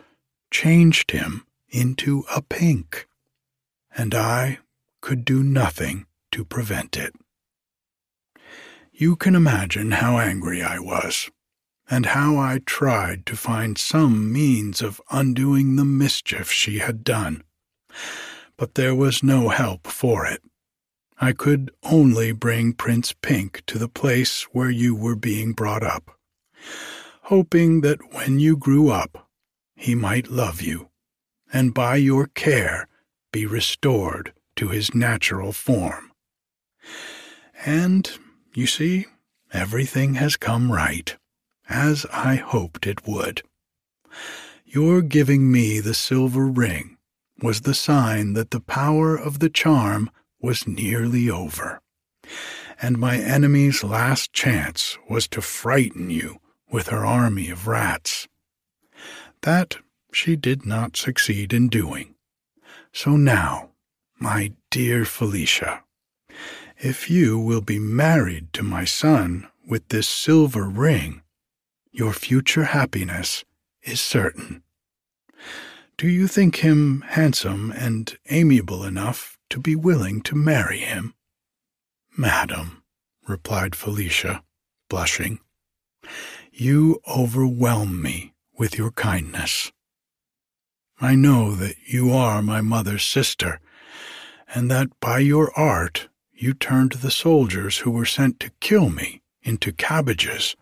changed 0.50 1.10
him 1.10 1.46
into 1.68 2.24
a 2.34 2.42
pink, 2.42 3.08
and 3.96 4.14
I 4.14 4.58
could 5.00 5.24
do 5.24 5.42
nothing 5.42 6.06
to 6.32 6.44
prevent 6.44 6.96
it. 6.96 7.14
You 8.92 9.16
can 9.16 9.34
imagine 9.34 9.92
how 9.92 10.18
angry 10.18 10.62
I 10.62 10.78
was, 10.78 11.30
and 11.88 12.06
how 12.06 12.36
I 12.36 12.60
tried 12.66 13.26
to 13.26 13.36
find 13.36 13.78
some 13.78 14.32
means 14.32 14.82
of 14.82 15.00
undoing 15.10 15.76
the 15.76 15.84
mischief 15.84 16.50
she 16.50 16.78
had 16.78 17.02
done. 17.02 17.42
But 18.56 18.74
there 18.74 18.94
was 18.94 19.22
no 19.22 19.48
help 19.48 19.86
for 19.86 20.26
it. 20.26 20.42
I 21.22 21.32
could 21.32 21.70
only 21.82 22.32
bring 22.32 22.72
Prince 22.72 23.12
Pink 23.12 23.62
to 23.66 23.78
the 23.78 23.88
place 23.88 24.44
where 24.52 24.70
you 24.70 24.94
were 24.94 25.16
being 25.16 25.52
brought 25.52 25.82
up, 25.82 26.18
hoping 27.24 27.82
that 27.82 28.14
when 28.14 28.38
you 28.38 28.56
grew 28.56 28.88
up 28.88 29.28
he 29.76 29.94
might 29.94 30.30
love 30.30 30.62
you, 30.62 30.88
and 31.52 31.74
by 31.74 31.96
your 31.96 32.26
care 32.26 32.88
be 33.32 33.46
restored 33.46 34.32
to 34.56 34.68
his 34.68 34.94
natural 34.94 35.52
form. 35.52 36.12
And 37.64 38.10
you 38.54 38.66
see, 38.66 39.06
everything 39.52 40.14
has 40.14 40.36
come 40.36 40.72
right, 40.72 41.16
as 41.68 42.06
I 42.12 42.36
hoped 42.36 42.86
it 42.86 43.06
would. 43.06 43.42
Your 44.64 45.02
giving 45.02 45.50
me 45.50 45.80
the 45.80 45.94
silver 45.94 46.46
ring 46.46 46.96
was 47.42 47.62
the 47.62 47.74
sign 47.74 48.34
that 48.34 48.50
the 48.50 48.60
power 48.60 49.16
of 49.16 49.38
the 49.38 49.50
charm 49.50 50.10
was 50.40 50.66
nearly 50.66 51.28
over, 51.28 51.80
and 52.80 52.98
my 52.98 53.18
enemy's 53.18 53.84
last 53.84 54.32
chance 54.32 54.98
was 55.08 55.28
to 55.28 55.40
frighten 55.40 56.10
you 56.10 56.40
with 56.70 56.88
her 56.88 57.04
army 57.04 57.50
of 57.50 57.66
rats. 57.66 58.28
That 59.42 59.76
she 60.12 60.36
did 60.36 60.66
not 60.66 60.96
succeed 60.96 61.52
in 61.52 61.68
doing. 61.68 62.14
So 62.92 63.16
now, 63.16 63.70
my 64.18 64.52
dear 64.70 65.04
Felicia, 65.04 65.84
if 66.78 67.10
you 67.10 67.38
will 67.38 67.60
be 67.60 67.78
married 67.78 68.52
to 68.54 68.62
my 68.62 68.84
son 68.84 69.48
with 69.66 69.88
this 69.88 70.08
silver 70.08 70.64
ring, 70.64 71.22
your 71.92 72.12
future 72.12 72.64
happiness 72.64 73.44
is 73.82 74.00
certain. 74.00 74.62
Do 75.96 76.08
you 76.08 76.26
think 76.26 76.56
him 76.56 77.02
handsome 77.08 77.72
and 77.72 78.16
amiable 78.30 78.84
enough 78.84 79.38
to 79.50 79.60
be 79.60 79.76
willing 79.76 80.22
to 80.22 80.34
marry 80.34 80.78
him? 80.78 81.14
Madam, 82.16 82.82
replied 83.28 83.76
Felicia, 83.76 84.42
blushing, 84.88 85.40
you 86.52 87.00
overwhelm 87.08 88.00
me 88.00 88.32
with 88.56 88.78
your 88.78 88.90
kindness. 88.92 89.72
I 91.00 91.14
know 91.14 91.54
that 91.54 91.76
you 91.86 92.12
are 92.12 92.42
my 92.42 92.60
mother's 92.60 93.04
sister, 93.04 93.60
and 94.54 94.70
that 94.70 94.88
by 95.00 95.20
your 95.20 95.52
art 95.58 96.08
you 96.32 96.54
turned 96.54 96.92
the 96.92 97.10
soldiers 97.10 97.78
who 97.78 97.90
were 97.90 98.06
sent 98.06 98.40
to 98.40 98.52
kill 98.60 98.90
me 98.90 99.22
into 99.42 99.72
cabbages, 99.72 100.56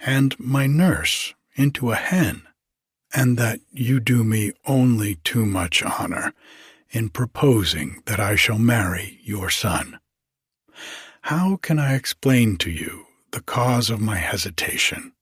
and 0.00 0.38
my 0.38 0.66
nurse 0.66 1.34
into 1.54 1.90
a 1.90 1.96
hen, 1.96 2.42
and 3.14 3.36
that 3.36 3.60
you 3.70 4.00
do 4.00 4.24
me 4.24 4.52
only 4.66 5.16
too 5.16 5.44
much 5.44 5.82
honor 5.82 6.32
in 6.92 7.08
proposing 7.08 8.02
that 8.06 8.20
I 8.20 8.36
shall 8.36 8.58
marry 8.58 9.18
your 9.24 9.50
son. 9.50 9.98
How 11.22 11.56
can 11.56 11.78
I 11.78 11.94
explain 11.94 12.56
to 12.58 12.70
you 12.70 13.06
the 13.30 13.40
cause 13.40 13.90
of 13.90 14.00
my 14.00 14.16
hesitation? 14.16 15.12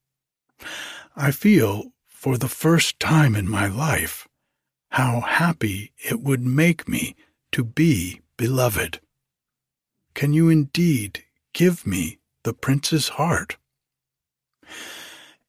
I 1.17 1.31
feel, 1.31 1.93
for 2.07 2.37
the 2.37 2.49
first 2.49 2.99
time 3.01 3.35
in 3.35 3.49
my 3.49 3.67
life, 3.67 4.27
how 4.91 5.21
happy 5.21 5.93
it 5.99 6.21
would 6.21 6.45
make 6.45 6.89
me 6.89 7.15
to 7.53 7.65
be 7.65 8.21
beloved. 8.37 9.01
Can 10.15 10.33
you 10.33 10.49
indeed 10.49 11.25
give 11.53 11.87
me 11.87 12.19
the 12.43 12.53
prince's 12.53 13.11
heart? 13.11 13.57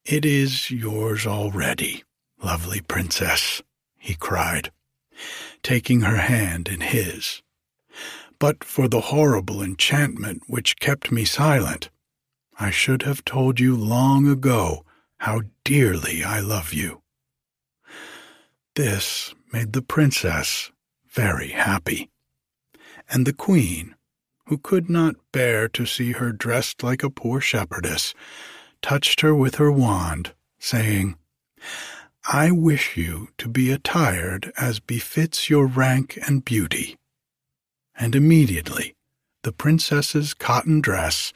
It 0.05 0.25
is 0.25 0.69
yours 0.69 1.25
already, 1.25 2.03
lovely 2.43 2.81
princess, 2.81 3.61
he 3.97 4.15
cried, 4.15 4.71
taking 5.63 6.01
her 6.01 6.17
hand 6.17 6.67
in 6.67 6.81
his. 6.81 7.41
But 8.39 8.63
for 8.63 8.87
the 8.87 9.01
horrible 9.01 9.61
enchantment 9.61 10.43
which 10.47 10.79
kept 10.79 11.11
me 11.11 11.25
silent, 11.25 11.89
I 12.59 12.71
should 12.71 13.03
have 13.03 13.25
told 13.25 13.59
you 13.59 13.75
long 13.75 14.27
ago 14.27 14.85
how 15.17 15.41
dearly 15.63 16.23
I 16.23 16.39
love 16.39 16.73
you. 16.73 17.01
This 18.75 19.33
made 19.51 19.73
the 19.73 19.81
princess 19.81 20.71
very 21.09 21.49
happy, 21.49 22.09
and 23.09 23.27
the 23.27 23.33
queen 23.33 23.95
who 24.51 24.57
could 24.57 24.89
not 24.89 25.15
bear 25.31 25.69
to 25.69 25.85
see 25.85 26.11
her 26.11 26.31
dressed 26.31 26.83
like 26.83 27.03
a 27.03 27.09
poor 27.09 27.39
shepherdess, 27.39 28.13
touched 28.81 29.21
her 29.21 29.33
with 29.33 29.55
her 29.55 29.71
wand, 29.71 30.33
saying, 30.59 31.15
I 32.25 32.51
wish 32.51 32.97
you 32.97 33.29
to 33.39 33.47
be 33.47 33.71
attired 33.71 34.53
as 34.57 34.79
befits 34.79 35.49
your 35.49 35.65
rank 35.65 36.19
and 36.27 36.45
beauty. 36.45 36.97
And 37.95 38.15
immediately 38.15 38.95
the 39.43 39.51
princess's 39.51 40.33
cotton 40.33 40.81
dress 40.81 41.33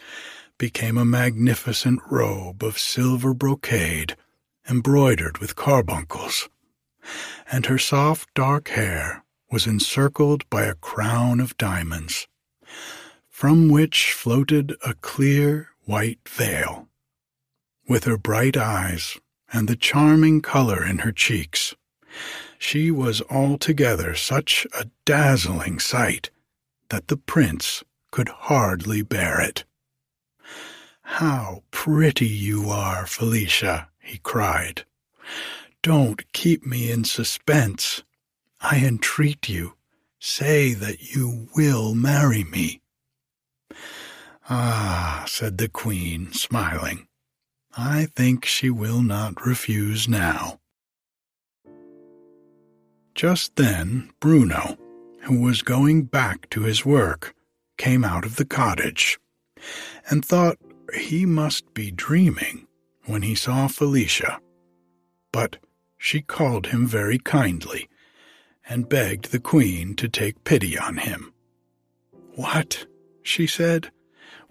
became 0.57 0.97
a 0.97 1.05
magnificent 1.05 2.01
robe 2.09 2.63
of 2.63 2.77
silver 2.77 3.33
brocade 3.33 4.15
embroidered 4.69 5.39
with 5.39 5.55
carbuncles, 5.55 6.49
and 7.51 7.65
her 7.65 7.77
soft 7.77 8.33
dark 8.33 8.69
hair 8.69 9.23
was 9.51 9.67
encircled 9.67 10.49
by 10.49 10.63
a 10.63 10.75
crown 10.75 11.39
of 11.39 11.57
diamonds 11.57 12.27
from 13.35 13.67
which 13.67 14.13
floated 14.13 14.75
a 14.85 14.93
clear 14.93 15.69
white 15.83 16.29
veil. 16.29 16.87
With 17.87 18.05
her 18.05 18.17
bright 18.17 18.55
eyes 18.55 19.17
and 19.55 19.69
the 19.69 19.75
charming 19.77 20.41
color 20.41 20.85
in 20.85 20.99
her 20.99 21.13
cheeks, 21.13 21.73
she 22.59 22.91
was 22.91 23.21
altogether 23.29 24.13
such 24.13 24.67
a 24.77 24.85
dazzling 25.05 25.79
sight 25.79 26.29
that 26.89 27.07
the 27.07 27.15
prince 27.15 27.81
could 28.11 28.27
hardly 28.27 29.01
bear 29.01 29.39
it. 29.39 29.63
How 31.03 31.63
pretty 31.71 32.27
you 32.27 32.69
are, 32.69 33.07
Felicia, 33.07 33.87
he 34.01 34.17
cried. 34.17 34.83
Don't 35.81 36.29
keep 36.33 36.65
me 36.65 36.91
in 36.91 37.05
suspense. 37.05 38.03
I 38.59 38.85
entreat 38.85 39.47
you, 39.47 39.75
say 40.19 40.73
that 40.73 41.15
you 41.15 41.47
will 41.55 41.95
marry 41.95 42.43
me. 42.43 42.81
Ah, 44.49 45.23
said 45.27 45.57
the 45.57 45.69
queen, 45.69 46.33
smiling, 46.33 47.07
I 47.77 48.07
think 48.15 48.45
she 48.45 48.69
will 48.69 49.01
not 49.01 49.45
refuse 49.45 50.07
now. 50.07 50.59
Just 53.13 53.55
then, 53.55 54.11
Bruno, 54.19 54.77
who 55.23 55.41
was 55.41 55.61
going 55.61 56.03
back 56.03 56.49
to 56.51 56.61
his 56.61 56.85
work, 56.85 57.33
came 57.77 58.05
out 58.05 58.25
of 58.25 58.37
the 58.37 58.45
cottage 58.45 59.19
and 60.09 60.23
thought 60.23 60.57
he 60.93 61.25
must 61.25 61.73
be 61.73 61.91
dreaming 61.91 62.67
when 63.05 63.23
he 63.23 63.35
saw 63.35 63.67
Felicia. 63.67 64.39
But 65.31 65.57
she 65.97 66.21
called 66.21 66.67
him 66.67 66.87
very 66.87 67.17
kindly 67.17 67.89
and 68.69 68.89
begged 68.89 69.31
the 69.31 69.39
queen 69.39 69.95
to 69.95 70.07
take 70.07 70.43
pity 70.43 70.77
on 70.77 70.97
him. 70.97 71.33
What? 72.35 72.85
she 73.21 73.47
said, 73.47 73.91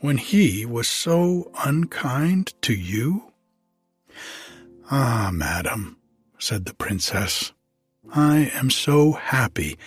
when 0.04 0.18
he 0.18 0.66
was 0.66 0.86
so 0.86 1.50
unkind 1.64 2.52
to 2.60 2.74
you? 2.74 3.32
Ah, 4.90 5.30
madam, 5.32 5.96
said 6.38 6.66
the 6.66 6.74
princess, 6.74 7.54
I 8.12 8.50
am 8.52 8.68
so 8.68 9.12
happy 9.12 9.78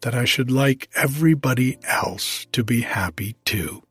that 0.00 0.14
I 0.14 0.24
should 0.24 0.50
like 0.50 0.88
everybody 0.96 1.76
else 1.84 2.46
to 2.52 2.64
be 2.64 2.80
happy 2.80 3.36
too. 3.44 3.82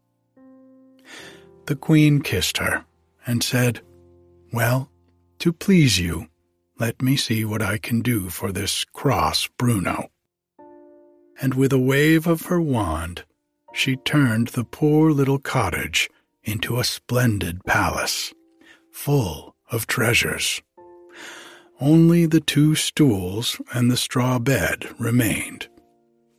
The 1.68 1.76
queen 1.76 2.20
kissed 2.20 2.58
her 2.58 2.84
and 3.28 3.44
said, 3.44 3.82
Well, 4.52 4.90
to 5.38 5.54
please 5.54 6.00
you, 6.00 6.30
let 6.80 7.00
me 7.00 7.16
see 7.16 7.46
what 7.46 7.62
I 7.62 7.78
can 7.78 8.02
do 8.02 8.30
for 8.32 8.52
this 8.52 8.86
cross 8.86 9.46
Bruno. 9.56 10.10
And 11.40 11.54
with 11.54 11.72
a 11.72 11.78
wave 11.78 12.26
of 12.26 12.48
her 12.48 12.60
wand, 12.60 13.24
she 13.76 13.98
turned 13.98 14.48
the 14.50 14.64
poor 14.64 15.12
little 15.12 15.38
cottage 15.38 16.10
into 16.46 16.80
a 16.80 16.84
splendid 16.84 17.62
palace, 17.66 18.34
full 18.90 19.54
of 19.70 19.86
treasures. 19.86 20.62
Only 21.82 22.26
the 22.26 22.40
two 22.40 22.76
stools 22.76 23.60
and 23.74 23.92
the 23.92 23.98
straw 23.98 24.40
bed 24.40 24.88
remained, 24.98 25.68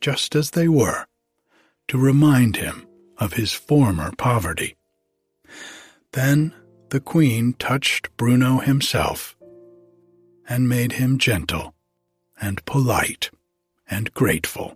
just 0.01 0.35
as 0.35 0.51
they 0.51 0.67
were, 0.67 1.05
to 1.89 1.97
remind 1.99 2.57
him 2.57 2.87
of 3.19 3.33
his 3.33 3.53
former 3.53 4.11
poverty. 4.17 4.75
Then 6.13 6.55
the 6.89 6.99
queen 6.99 7.53
touched 7.53 8.09
Bruno 8.17 8.59
himself 8.59 9.37
and 10.49 10.67
made 10.67 10.93
him 10.93 11.19
gentle 11.19 11.75
and 12.41 12.65
polite 12.65 13.29
and 13.87 14.11
grateful. 14.15 14.75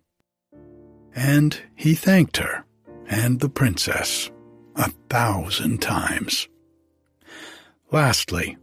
And 1.16 1.60
he 1.76 1.94
thanked 1.96 2.38
her 2.38 2.66
and 3.08 3.40
the 3.40 3.50
princess 3.50 4.32
a 4.76 4.90
thousand 5.10 5.82
times. 5.82 6.48
Lastly, 7.92 8.58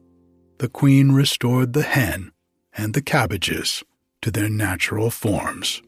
the 0.58 0.68
queen 0.68 1.12
restored 1.12 1.72
the 1.72 1.82
hen 1.82 2.32
and 2.76 2.94
the 2.94 3.02
cabbages 3.02 3.84
to 4.22 4.30
their 4.30 4.48
natural 4.48 5.10
forms 5.10 5.82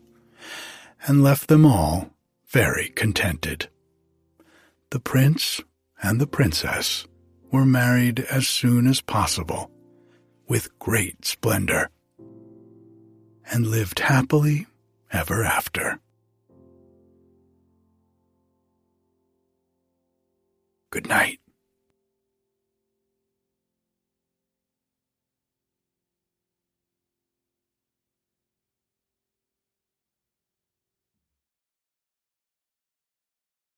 and 1.06 1.22
left 1.22 1.48
them 1.48 1.64
all 1.64 2.10
very 2.48 2.90
contented. 2.90 3.68
The 4.90 5.00
prince 5.00 5.60
and 6.02 6.20
the 6.20 6.26
princess 6.26 7.06
were 7.50 7.64
married 7.64 8.20
as 8.30 8.46
soon 8.46 8.86
as 8.86 9.00
possible 9.00 9.70
with 10.48 10.78
great 10.78 11.24
splendor 11.24 11.90
and 13.50 13.66
lived 13.66 14.00
happily 14.00 14.66
ever 15.12 15.44
after. 15.44 16.00
Good 20.90 21.08
night. 21.08 21.38